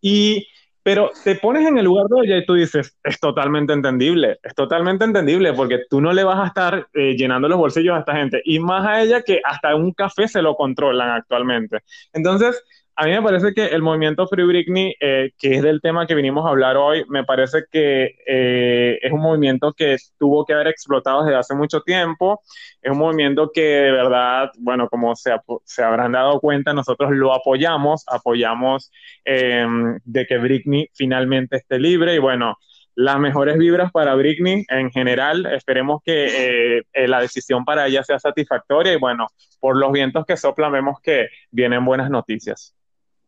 Y, 0.00 0.46
pero 0.82 1.10
te 1.24 1.36
pones 1.36 1.66
en 1.66 1.78
el 1.78 1.84
lugar 1.84 2.06
de 2.06 2.26
ella 2.26 2.36
y 2.38 2.46
tú 2.46 2.54
dices, 2.54 2.98
es 3.04 3.20
totalmente 3.20 3.72
entendible, 3.72 4.38
es 4.42 4.54
totalmente 4.54 5.04
entendible 5.04 5.52
porque 5.52 5.80
tú 5.88 6.00
no 6.00 6.12
le 6.12 6.24
vas 6.24 6.40
a 6.40 6.46
estar 6.48 6.88
eh, 6.92 7.14
llenando 7.16 7.48
los 7.48 7.58
bolsillos 7.58 7.94
a 7.94 8.00
esta 8.00 8.16
gente 8.16 8.42
y 8.44 8.58
más 8.58 8.86
a 8.86 9.00
ella 9.00 9.22
que 9.22 9.40
hasta 9.44 9.74
un 9.76 9.92
café 9.92 10.26
se 10.26 10.42
lo 10.42 10.56
controlan 10.56 11.10
actualmente. 11.10 11.80
Entonces, 12.12 12.62
a 12.94 13.06
mí 13.06 13.10
me 13.12 13.22
parece 13.22 13.54
que 13.54 13.66
el 13.66 13.80
movimiento 13.80 14.26
Free 14.26 14.44
Britney, 14.44 14.94
eh, 15.00 15.30
que 15.38 15.56
es 15.56 15.62
del 15.62 15.80
tema 15.80 16.06
que 16.06 16.14
vinimos 16.14 16.44
a 16.44 16.50
hablar 16.50 16.76
hoy, 16.76 17.04
me 17.08 17.24
parece 17.24 17.64
que 17.70 18.16
eh, 18.26 18.98
es 19.00 19.12
un 19.12 19.20
movimiento 19.20 19.72
que 19.72 19.96
tuvo 20.18 20.44
que 20.44 20.52
haber 20.52 20.68
explotado 20.68 21.24
desde 21.24 21.38
hace 21.38 21.54
mucho 21.54 21.80
tiempo. 21.80 22.42
Es 22.82 22.92
un 22.92 22.98
movimiento 22.98 23.50
que 23.52 23.62
de 23.62 23.92
verdad, 23.92 24.50
bueno, 24.58 24.88
como 24.88 25.16
se, 25.16 25.32
se 25.64 25.82
habrán 25.82 26.12
dado 26.12 26.38
cuenta, 26.40 26.74
nosotros 26.74 27.12
lo 27.12 27.32
apoyamos, 27.32 28.04
apoyamos 28.08 28.90
em, 29.24 29.98
de 30.04 30.26
que 30.26 30.38
Britney 30.38 30.90
finalmente 30.94 31.56
esté 31.56 31.78
libre 31.78 32.14
y 32.14 32.18
bueno, 32.18 32.58
las 32.94 33.18
mejores 33.18 33.56
vibras 33.56 33.90
para 33.90 34.14
Britney 34.14 34.64
en 34.68 34.90
general. 34.90 35.46
Esperemos 35.46 36.02
que 36.04 36.82
eh, 36.92 37.08
la 37.08 37.20
decisión 37.20 37.64
para 37.64 37.86
ella 37.86 38.04
sea 38.04 38.18
satisfactoria 38.18 38.92
y 38.92 38.96
bueno, 38.98 39.28
por 39.60 39.78
los 39.78 39.92
vientos 39.92 40.26
que 40.26 40.36
soplan 40.36 40.72
vemos 40.72 41.00
que 41.00 41.28
vienen 41.50 41.84
buenas 41.86 42.10
noticias. 42.10 42.74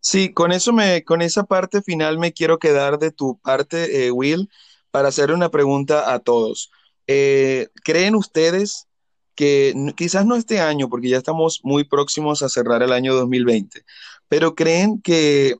Sí, 0.06 0.32
con 0.34 0.52
eso 0.52 0.72
me, 0.72 1.02
con 1.02 1.22
esa 1.22 1.44
parte 1.44 1.80
final 1.80 2.18
me 2.18 2.32
quiero 2.32 2.58
quedar 2.58 2.98
de 2.98 3.10
tu 3.10 3.38
parte, 3.40 4.06
eh, 4.06 4.10
Will, 4.10 4.50
para 4.90 5.08
hacer 5.08 5.32
una 5.32 5.50
pregunta 5.50 6.12
a 6.12 6.18
todos. 6.18 6.70
¿Creen 7.06 8.14
ustedes 8.14 8.86
que 9.34 9.74
quizás 9.96 10.26
no 10.26 10.36
este 10.36 10.60
año, 10.60 10.88
porque 10.88 11.08
ya 11.08 11.18
estamos 11.18 11.60
muy 11.62 11.84
próximos 11.84 12.42
a 12.42 12.48
cerrar 12.48 12.82
el 12.82 12.92
año 12.92 13.14
2020, 13.14 13.84
pero 14.28 14.54
creen 14.54 15.00
que 15.00 15.56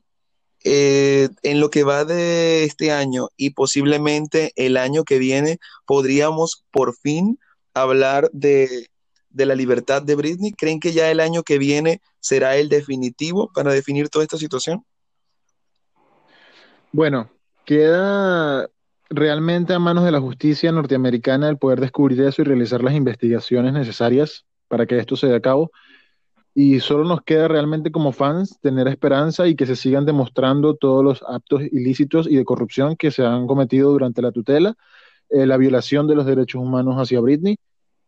eh, 0.63 1.29
en 1.43 1.59
lo 1.59 1.69
que 1.69 1.83
va 1.83 2.05
de 2.05 2.63
este 2.63 2.91
año 2.91 3.29
y 3.37 3.51
posiblemente 3.51 4.51
el 4.55 4.77
año 4.77 5.03
que 5.03 5.19
viene, 5.19 5.59
podríamos 5.85 6.63
por 6.71 6.95
fin 6.97 7.39
hablar 7.73 8.29
de, 8.33 8.89
de, 9.35 9.45
la 9.45 9.55
libertad 9.55 10.01
de 10.01 10.15
Britney? 10.15 10.51
¿Creen 10.51 10.79
que 10.79 10.93
ya 10.93 11.11
el 11.11 11.19
año 11.19 11.43
que 11.43 11.57
viene 11.57 12.01
será 12.19 12.55
el 12.57 12.69
definitivo 12.69 13.51
para 13.53 13.71
definir 13.71 14.09
toda 14.09 14.23
esta 14.23 14.37
situación? 14.37 14.83
Bueno, 16.91 17.29
queda 17.65 18.69
realmente 19.09 19.73
a 19.73 19.79
manos 19.79 20.05
de 20.05 20.11
la 20.11 20.21
justicia 20.21 20.71
norteamericana 20.71 21.49
el 21.49 21.57
poder 21.57 21.79
descubrir 21.79 22.21
eso 22.21 22.41
y 22.41 22.45
realizar 22.45 22.83
las 22.83 22.95
investigaciones 22.95 23.73
necesarias 23.73 24.45
para 24.67 24.85
que 24.85 24.97
esto 24.97 25.15
se 25.15 25.27
dé 25.27 25.35
a 25.35 25.41
cabo 25.41 25.71
y 26.57 26.79
solo 26.79 27.03
nos 27.03 27.21
queda 27.21 27.49
realmente 27.49 27.91
como 27.91 28.13
fans 28.13 28.57
tener 28.61 28.87
esperanza 28.87 29.45
y 29.45 29.55
que 29.55 29.65
se 29.65 29.75
sigan 29.75 30.05
demostrando 30.05 30.75
todos 30.75 31.03
los 31.03 31.23
actos 31.27 31.61
ilícitos 31.63 32.27
y 32.27 32.37
de 32.37 32.45
corrupción 32.45 32.95
que 32.95 33.11
se 33.11 33.25
han 33.25 33.45
cometido 33.45 33.91
durante 33.91 34.21
la 34.21 34.31
tutela, 34.31 34.73
eh, 35.29 35.45
la 35.45 35.57
violación 35.57 36.07
de 36.07 36.15
los 36.15 36.25
derechos 36.25 36.61
humanos 36.61 36.95
hacia 36.95 37.19
Britney 37.19 37.57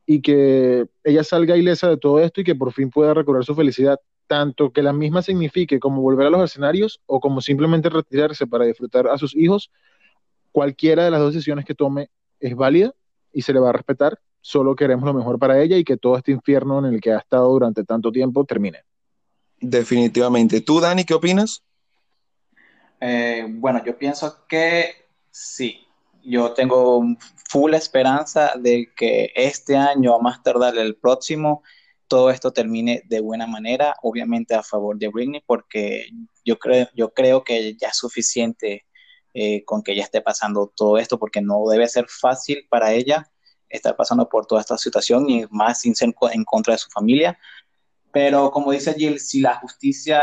y 0.07 0.21
que 0.21 0.87
ella 1.03 1.23
salga 1.23 1.55
ilesa 1.55 1.87
de 1.87 1.97
todo 1.97 2.19
esto 2.19 2.41
y 2.41 2.43
que 2.43 2.55
por 2.55 2.73
fin 2.73 2.89
pueda 2.89 3.13
recobrar 3.13 3.45
su 3.45 3.53
felicidad, 3.53 3.99
tanto 4.25 4.71
que 4.71 4.81
la 4.81 4.93
misma 4.93 5.21
signifique 5.21 5.79
como 5.79 6.01
volver 6.01 6.25
a 6.25 6.29
los 6.31 6.43
escenarios 6.43 6.99
o 7.05 7.19
como 7.19 7.41
simplemente 7.41 7.89
retirarse 7.89 8.47
para 8.47 8.65
disfrutar 8.65 9.07
a 9.07 9.19
sus 9.19 9.35
hijos, 9.35 9.69
cualquiera 10.51 11.05
de 11.05 11.11
las 11.11 11.19
dos 11.19 11.35
decisiones 11.35 11.65
que 11.65 11.75
tome 11.75 12.09
es 12.39 12.55
válida 12.55 12.95
y 13.31 13.43
se 13.43 13.53
le 13.53 13.59
va 13.59 13.69
a 13.69 13.73
respetar 13.73 14.19
solo 14.47 14.77
queremos 14.77 15.05
lo 15.05 15.13
mejor 15.13 15.37
para 15.39 15.61
ella 15.61 15.75
y 15.75 15.83
que 15.83 15.97
todo 15.97 16.17
este 16.17 16.31
infierno 16.31 16.79
en 16.79 16.93
el 16.93 17.01
que 17.01 17.11
ha 17.11 17.17
estado 17.17 17.49
durante 17.49 17.83
tanto 17.83 18.13
tiempo 18.13 18.45
termine. 18.45 18.85
Definitivamente. 19.59 20.61
¿Tú, 20.61 20.79
Dani, 20.79 21.03
qué 21.03 21.13
opinas? 21.13 21.63
Eh, 23.01 23.45
bueno, 23.49 23.83
yo 23.85 23.97
pienso 23.97 24.45
que 24.47 25.07
sí. 25.29 25.86
Yo 26.29 26.51
tengo 26.51 27.01
full 27.49 27.73
esperanza 27.73 28.51
de 28.59 28.91
que 28.93 29.31
este 29.33 29.77
año, 29.77 30.13
a 30.13 30.19
más 30.19 30.43
tardar 30.43 30.77
el 30.77 30.97
próximo, 30.97 31.63
todo 32.09 32.29
esto 32.31 32.51
termine 32.51 33.01
de 33.05 33.21
buena 33.21 33.47
manera, 33.47 33.95
obviamente 34.01 34.53
a 34.53 34.61
favor 34.61 34.97
de 34.97 35.07
Britney, 35.07 35.41
porque 35.45 36.09
yo 36.43 36.59
creo, 36.59 36.89
yo 36.93 37.13
creo 37.13 37.45
que 37.45 37.77
ya 37.77 37.87
es 37.87 37.97
suficiente 37.97 38.85
eh, 39.33 39.63
con 39.63 39.81
que 39.81 39.93
ella 39.93 40.03
esté 40.03 40.19
pasando 40.19 40.73
todo 40.75 40.97
esto, 40.97 41.17
porque 41.17 41.41
no 41.41 41.63
debe 41.69 41.87
ser 41.87 42.07
fácil 42.09 42.67
para 42.69 42.91
ella 42.91 43.31
estar 43.69 43.95
pasando 43.95 44.27
por 44.27 44.45
toda 44.45 44.59
esta 44.59 44.77
situación 44.77 45.29
y 45.29 45.45
más 45.49 45.79
sin 45.79 45.95
ser 45.95 46.13
en 46.33 46.43
contra 46.43 46.73
de 46.73 46.79
su 46.79 46.89
familia. 46.89 47.39
Pero 48.11 48.51
como 48.51 48.73
dice 48.73 48.93
Jill, 48.93 49.21
si 49.21 49.39
la 49.39 49.55
justicia 49.55 50.21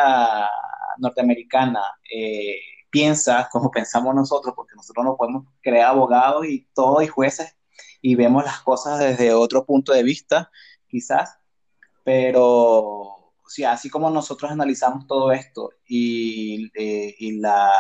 norteamericana 0.99 1.83
eh, 2.15 2.59
piensa 2.95 3.49
como 3.51 3.73
pensamos 3.73 4.15
nosotros, 4.15 4.55
porque 4.55 4.77
nosotros 4.77 5.05
no 5.05 5.17
podemos 5.17 5.47
crear 5.61 5.91
abogados 5.91 6.47
y 6.47 6.69
todo 6.73 7.03
y 7.03 7.09
jueces 7.09 7.57
y 8.01 8.15
vemos 8.15 8.45
las 8.45 8.61
cosas 8.61 9.01
desde 9.01 9.35
otro 9.35 9.67
punto 9.67 9.93
de 9.93 10.05
vista, 10.05 10.49
quizás, 10.87 11.39
pero 12.05 13.33
sí, 13.49 13.65
así 13.65 13.91
como 13.91 14.11
nosotros 14.11 14.53
analizamos 14.53 15.09
todo 15.09 15.33
esto 15.33 15.71
y, 15.89 16.71
eh, 16.75 17.17
y 17.19 17.41
la... 17.41 17.73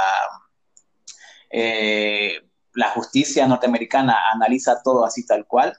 Eh, 1.51 2.41
la 2.73 2.91
justicia 2.91 3.47
norteamericana 3.47 4.17
analiza 4.33 4.83
todo 4.83 5.05
así 5.05 5.25
tal 5.25 5.47
cual, 5.47 5.79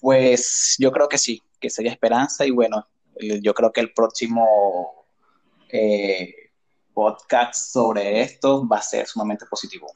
pues 0.00 0.74
yo 0.80 0.90
creo 0.90 1.08
que 1.08 1.18
sí, 1.18 1.40
que 1.60 1.70
sería 1.70 1.92
esperanza 1.92 2.44
y 2.44 2.50
bueno, 2.50 2.88
yo 3.40 3.54
creo 3.54 3.70
que 3.70 3.80
el 3.80 3.92
próximo 3.92 5.06
eh, 5.68 6.50
podcast 6.92 7.54
sobre 7.72 8.22
esto 8.22 8.66
va 8.66 8.78
a 8.78 8.82
ser 8.82 9.06
sumamente 9.06 9.46
positivo. 9.46 9.88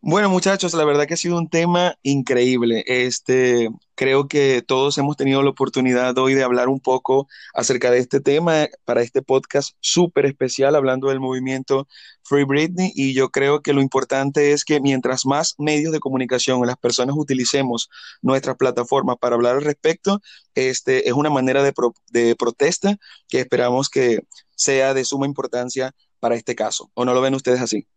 Bueno, 0.00 0.30
muchachos, 0.30 0.72
la 0.74 0.84
verdad 0.84 1.06
que 1.06 1.14
ha 1.14 1.18
sido 1.18 1.36
un 1.36 1.48
tema 1.48 1.96
increíble. 2.02 2.82
Este, 2.86 3.68
creo 3.98 4.28
que 4.28 4.62
todos 4.62 4.96
hemos 4.96 5.16
tenido 5.16 5.42
la 5.42 5.50
oportunidad 5.50 6.16
hoy 6.18 6.34
de 6.34 6.44
hablar 6.44 6.68
un 6.68 6.78
poco 6.78 7.26
acerca 7.52 7.90
de 7.90 7.98
este 7.98 8.20
tema 8.20 8.68
para 8.84 9.02
este 9.02 9.22
podcast 9.22 9.74
súper 9.80 10.24
especial, 10.24 10.76
hablando 10.76 11.08
del 11.08 11.18
movimiento 11.18 11.88
Free 12.22 12.44
Britney. 12.44 12.92
Y 12.94 13.12
yo 13.12 13.30
creo 13.30 13.60
que 13.60 13.72
lo 13.72 13.82
importante 13.82 14.52
es 14.52 14.64
que 14.64 14.80
mientras 14.80 15.26
más 15.26 15.56
medios 15.58 15.92
de 15.92 15.98
comunicación 15.98 16.64
las 16.64 16.76
personas 16.76 17.16
utilicemos 17.18 17.90
nuestras 18.22 18.56
plataformas 18.56 19.16
para 19.20 19.34
hablar 19.34 19.56
al 19.56 19.64
respecto, 19.64 20.20
este, 20.54 21.08
es 21.08 21.14
una 21.14 21.28
manera 21.28 21.64
de, 21.64 21.74
de 22.12 22.36
protesta 22.36 22.96
que 23.28 23.40
esperamos 23.40 23.88
que 23.88 24.20
sea 24.54 24.94
de 24.94 25.04
suma 25.04 25.26
importancia 25.26 25.92
para 26.20 26.36
este 26.36 26.54
caso. 26.54 26.88
¿O 26.94 27.04
no 27.04 27.14
lo 27.14 27.20
ven 27.20 27.34
ustedes 27.34 27.60
así? 27.60 27.88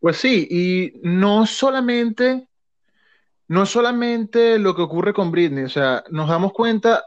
Pues 0.00 0.16
sí, 0.16 0.48
y 0.50 0.98
no 1.04 1.46
solamente, 1.46 2.48
no 3.48 3.66
solamente 3.66 4.58
lo 4.58 4.74
que 4.74 4.82
ocurre 4.82 5.12
con 5.12 5.30
Britney, 5.30 5.64
o 5.64 5.68
sea, 5.68 6.04
nos 6.10 6.28
damos 6.28 6.52
cuenta 6.52 7.04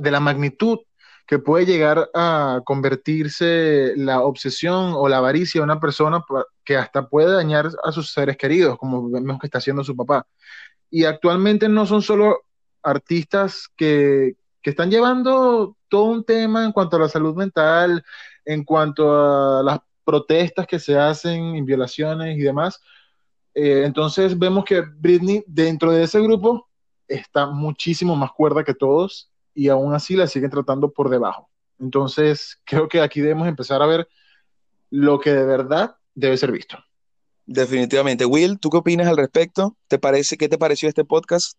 de 0.00 0.10
la 0.10 0.20
magnitud 0.20 0.78
que 1.26 1.38
puede 1.38 1.64
llegar 1.64 2.10
a 2.12 2.60
convertirse 2.64 3.92
la 3.96 4.22
obsesión 4.22 4.94
o 4.96 5.08
la 5.08 5.18
avaricia 5.18 5.60
de 5.60 5.64
una 5.64 5.78
persona 5.78 6.24
que 6.64 6.76
hasta 6.76 7.08
puede 7.08 7.32
dañar 7.32 7.70
a 7.84 7.92
sus 7.92 8.12
seres 8.12 8.36
queridos, 8.36 8.76
como 8.78 9.08
vemos 9.08 9.38
que 9.38 9.46
está 9.46 9.58
haciendo 9.58 9.84
su 9.84 9.94
papá. 9.94 10.26
Y 10.90 11.04
actualmente 11.04 11.68
no 11.68 11.86
son 11.86 12.02
solo 12.02 12.40
artistas 12.82 13.68
que, 13.76 14.34
que 14.60 14.70
están 14.70 14.90
llevando 14.90 15.76
todo 15.88 16.04
un 16.04 16.24
tema 16.24 16.64
en 16.64 16.72
cuanto 16.72 16.96
a 16.96 17.00
la 17.00 17.08
salud 17.08 17.36
mental, 17.36 18.04
en 18.44 18.64
cuanto 18.64 19.58
a 19.58 19.62
las 19.62 19.78
protestas 20.02 20.66
que 20.66 20.80
se 20.80 20.98
hacen, 20.98 21.64
violaciones 21.64 22.36
y 22.36 22.40
demás. 22.40 22.80
Eh, 23.62 23.84
entonces 23.84 24.38
vemos 24.38 24.64
que 24.64 24.80
Britney 24.80 25.44
dentro 25.46 25.92
de 25.92 26.04
ese 26.04 26.18
grupo 26.18 26.66
está 27.06 27.44
muchísimo 27.44 28.16
más 28.16 28.32
cuerda 28.32 28.64
que 28.64 28.72
todos 28.72 29.30
y 29.54 29.68
aún 29.68 29.92
así 29.92 30.16
la 30.16 30.26
siguen 30.26 30.48
tratando 30.48 30.90
por 30.90 31.10
debajo. 31.10 31.50
Entonces 31.78 32.58
creo 32.64 32.88
que 32.88 33.02
aquí 33.02 33.20
debemos 33.20 33.46
empezar 33.46 33.82
a 33.82 33.86
ver 33.86 34.08
lo 34.88 35.20
que 35.20 35.34
de 35.34 35.44
verdad 35.44 35.94
debe 36.14 36.38
ser 36.38 36.52
visto. 36.52 36.78
Definitivamente. 37.44 38.24
Will, 38.24 38.58
¿tú 38.58 38.70
qué 38.70 38.78
opinas 38.78 39.08
al 39.08 39.18
respecto? 39.18 39.76
¿Te 39.88 39.98
parece, 39.98 40.38
¿Qué 40.38 40.48
te 40.48 40.56
pareció 40.56 40.88
este 40.88 41.04
podcast? 41.04 41.58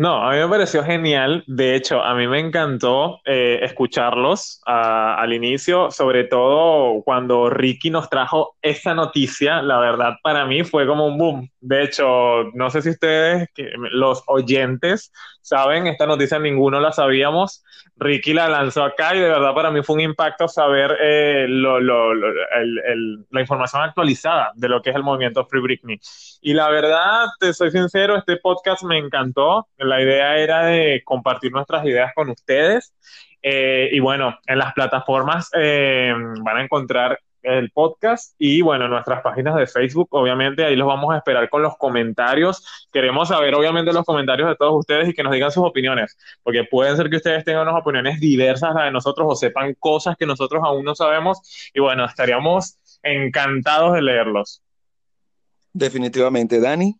No, 0.00 0.26
a 0.26 0.32
mí 0.32 0.38
me 0.38 0.48
pareció 0.48 0.82
genial. 0.82 1.44
De 1.46 1.74
hecho, 1.74 2.02
a 2.02 2.14
mí 2.14 2.26
me 2.26 2.38
encantó 2.40 3.20
eh, 3.26 3.58
escucharlos 3.60 4.62
al 4.64 5.30
inicio, 5.34 5.90
sobre 5.90 6.24
todo 6.24 7.02
cuando 7.02 7.50
Ricky 7.50 7.90
nos 7.90 8.08
trajo 8.08 8.56
esa 8.62 8.94
noticia. 8.94 9.60
La 9.60 9.78
verdad, 9.78 10.14
para 10.22 10.46
mí 10.46 10.64
fue 10.64 10.86
como 10.86 11.06
un 11.06 11.18
boom. 11.18 11.50
De 11.60 11.82
hecho, 11.82 12.44
no 12.54 12.70
sé 12.70 12.80
si 12.80 12.88
ustedes, 12.88 13.46
los 13.92 14.22
oyentes, 14.26 15.12
saben, 15.42 15.86
esta 15.86 16.06
noticia 16.06 16.38
ninguno 16.38 16.80
la 16.80 16.92
sabíamos. 16.92 17.62
Ricky 17.96 18.32
la 18.32 18.48
lanzó 18.48 18.82
acá 18.84 19.14
y 19.14 19.20
de 19.20 19.28
verdad 19.28 19.54
para 19.54 19.70
mí 19.70 19.82
fue 19.82 19.96
un 19.96 20.00
impacto 20.00 20.48
saber 20.48 20.96
eh, 21.00 21.46
la 21.46 23.40
información 23.40 23.82
actualizada 23.82 24.52
de 24.54 24.68
lo 24.70 24.80
que 24.80 24.88
es 24.88 24.96
el 24.96 25.02
movimiento 25.02 25.44
Free 25.44 25.60
Britney. 25.60 26.00
Y 26.40 26.54
la 26.54 26.70
verdad, 26.70 27.26
te 27.38 27.52
soy 27.52 27.70
sincero, 27.70 28.16
este 28.16 28.38
podcast 28.38 28.82
me 28.84 28.96
encantó. 28.96 29.68
La 29.90 30.00
idea 30.00 30.38
era 30.38 30.66
de 30.66 31.02
compartir 31.04 31.50
nuestras 31.52 31.84
ideas 31.84 32.12
con 32.14 32.30
ustedes. 32.30 32.94
Eh, 33.42 33.88
y 33.92 33.98
bueno, 33.98 34.38
en 34.46 34.58
las 34.58 34.72
plataformas 34.72 35.50
eh, 35.54 36.14
van 36.42 36.56
a 36.58 36.62
encontrar 36.62 37.18
el 37.42 37.70
podcast 37.70 38.34
y 38.38 38.60
bueno, 38.60 38.86
nuestras 38.86 39.22
páginas 39.22 39.56
de 39.56 39.66
Facebook, 39.66 40.08
obviamente 40.10 40.64
ahí 40.64 40.76
los 40.76 40.86
vamos 40.86 41.12
a 41.12 41.16
esperar 41.16 41.48
con 41.48 41.62
los 41.62 41.76
comentarios. 41.76 42.88
Queremos 42.92 43.28
saber 43.28 43.54
obviamente 43.54 43.92
los 43.92 44.04
comentarios 44.04 44.48
de 44.48 44.56
todos 44.56 44.78
ustedes 44.78 45.08
y 45.08 45.14
que 45.14 45.22
nos 45.22 45.32
digan 45.32 45.50
sus 45.50 45.64
opiniones, 45.64 46.16
porque 46.42 46.64
pueden 46.64 46.96
ser 46.96 47.10
que 47.10 47.16
ustedes 47.16 47.44
tengan 47.44 47.66
unas 47.66 47.80
opiniones 47.80 48.20
diversas 48.20 48.70
a 48.70 48.74
las 48.74 48.84
de 48.84 48.90
nosotros 48.92 49.26
o 49.28 49.34
sepan 49.34 49.74
cosas 49.74 50.16
que 50.16 50.26
nosotros 50.26 50.62
aún 50.64 50.84
no 50.84 50.94
sabemos 50.94 51.70
y 51.74 51.80
bueno, 51.80 52.04
estaríamos 52.04 52.78
encantados 53.02 53.94
de 53.94 54.02
leerlos. 54.02 54.62
Definitivamente, 55.72 56.60
Dani. 56.60 56.94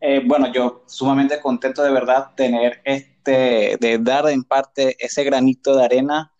Eh, 0.00 0.22
bueno, 0.24 0.50
yo 0.52 0.84
sumamente 0.86 1.40
contento 1.40 1.82
de 1.82 1.90
verdad 1.90 2.30
tener 2.34 2.80
este, 2.84 3.76
de 3.78 3.98
dar 3.98 4.28
en 4.30 4.44
parte 4.44 4.96
ese 4.98 5.24
granito 5.24 5.76
de 5.76 5.84
arena 5.84 6.32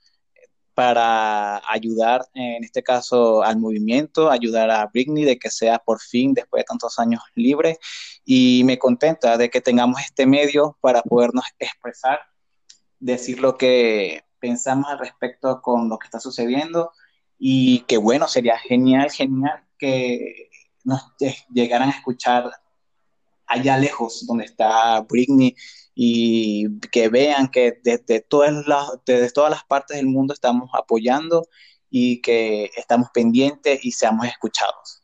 para 0.75 1.61
ayudar, 1.71 2.27
en 2.33 2.65
este 2.65 2.83
caso, 2.83 3.43
al 3.43 3.59
movimiento, 3.59 4.31
ayudar 4.31 4.71
a 4.71 4.87
Britney 4.87 5.25
de 5.25 5.39
que 5.39 5.51
sea 5.51 5.79
por 5.79 6.01
fin, 6.01 6.33
después 6.33 6.61
de 6.61 6.65
tantos 6.65 6.99
años, 6.99 7.21
libre. 7.35 7.79
Y 8.25 8.63
me 8.65 8.79
contenta 8.79 9.37
de 9.37 9.51
que 9.51 9.61
tengamos 9.61 10.01
este 10.01 10.25
medio 10.25 10.79
para 10.81 11.03
podernos 11.03 11.45
expresar, 11.59 12.21
decir 12.99 13.41
lo 13.41 13.59
que 13.59 14.25
pensamos 14.39 14.89
al 14.91 15.01
respecto 15.01 15.61
con 15.61 15.91
lo 15.91 15.99
que 15.99 16.07
está 16.07 16.19
sucediendo. 16.19 16.93
Y 17.39 17.81
que 17.81 17.99
bueno, 17.99 18.27
sería 18.27 18.59
genial, 18.59 19.11
genial 19.11 19.63
que 19.79 20.49
nos 20.83 21.03
llegaran 21.53 21.91
a 21.91 21.93
escuchar 21.93 22.51
allá 23.51 23.77
lejos 23.77 24.25
donde 24.27 24.45
está 24.45 25.01
Britney 25.03 25.55
y 25.95 26.79
que 26.91 27.09
vean 27.09 27.49
que 27.49 27.81
desde 27.83 28.21
todas 28.21 28.67
las, 28.67 28.89
desde 29.05 29.31
todas 29.33 29.51
las 29.51 29.65
partes 29.65 29.97
del 29.97 30.07
mundo 30.07 30.33
estamos 30.33 30.71
apoyando 30.73 31.47
y 31.91 32.23
que 32.23 32.71
estamos 32.77 33.11
pendientes 33.13 33.85
y 33.85 33.93
seamos 33.93 34.27
escuchados. 34.27 35.00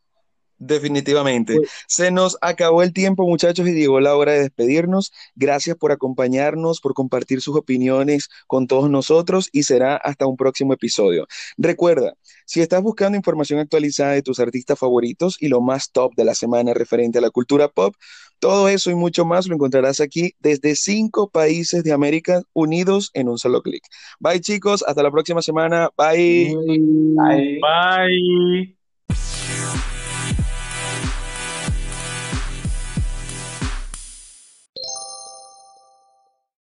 Definitivamente. 0.59 1.57
Pues 1.57 1.71
Se 1.87 2.11
nos 2.11 2.39
acabó 2.41 2.83
el 2.83 2.93
tiempo, 2.93 3.27
muchachos, 3.27 3.69
y 3.69 3.73
llegó 3.73 4.01
la 4.01 4.17
hora 4.17 4.33
de 4.33 4.41
despedirnos. 4.41 5.13
Gracias 5.35 5.77
por 5.77 5.93
acompañarnos, 5.93 6.81
por 6.81 6.95
compartir 6.95 7.41
sus 7.43 7.57
opiniones 7.57 8.29
con 8.47 8.67
todos 8.67 8.89
nosotros 8.89 9.49
y 9.53 9.65
será 9.65 9.97
hasta 9.97 10.27
un 10.27 10.37
próximo 10.37 10.73
episodio. 10.73 11.27
Recuerda, 11.59 12.15
si 12.47 12.61
estás 12.61 12.83
buscando 12.83 13.17
información 13.17 13.59
actualizada 13.61 14.13
de 14.13 14.23
tus 14.23 14.41
artistas 14.41 14.79
favoritos 14.79 15.37
y 15.41 15.49
lo 15.49 15.61
más 15.61 15.91
top 15.91 16.15
de 16.17 16.25
la 16.25 16.35
semana 16.35 16.75
referente 16.75 17.19
a 17.19 17.23
la 17.23 17.31
cultura 17.31 17.69
pop, 17.69 17.95
todo 18.39 18.69
eso 18.69 18.91
y 18.91 18.95
mucho 18.95 19.25
más 19.25 19.47
lo 19.47 19.55
encontrarás 19.55 20.01
aquí 20.01 20.33
desde 20.41 20.77
cinco 20.77 21.31
países 21.31 21.83
de 21.85 21.93
América 21.93 22.43
unidos 22.53 23.11
en 23.15 23.29
un 23.29 23.39
solo 23.39 23.63
clic. 23.63 23.83
Bye 24.21 24.41
chicos, 24.41 24.85
hasta 24.87 25.03
la 25.03 25.11
próxima 25.11 25.43
semana. 25.43 25.91
Bye. 25.97 26.55
Bye. 26.67 27.61
Bye. 27.61 28.76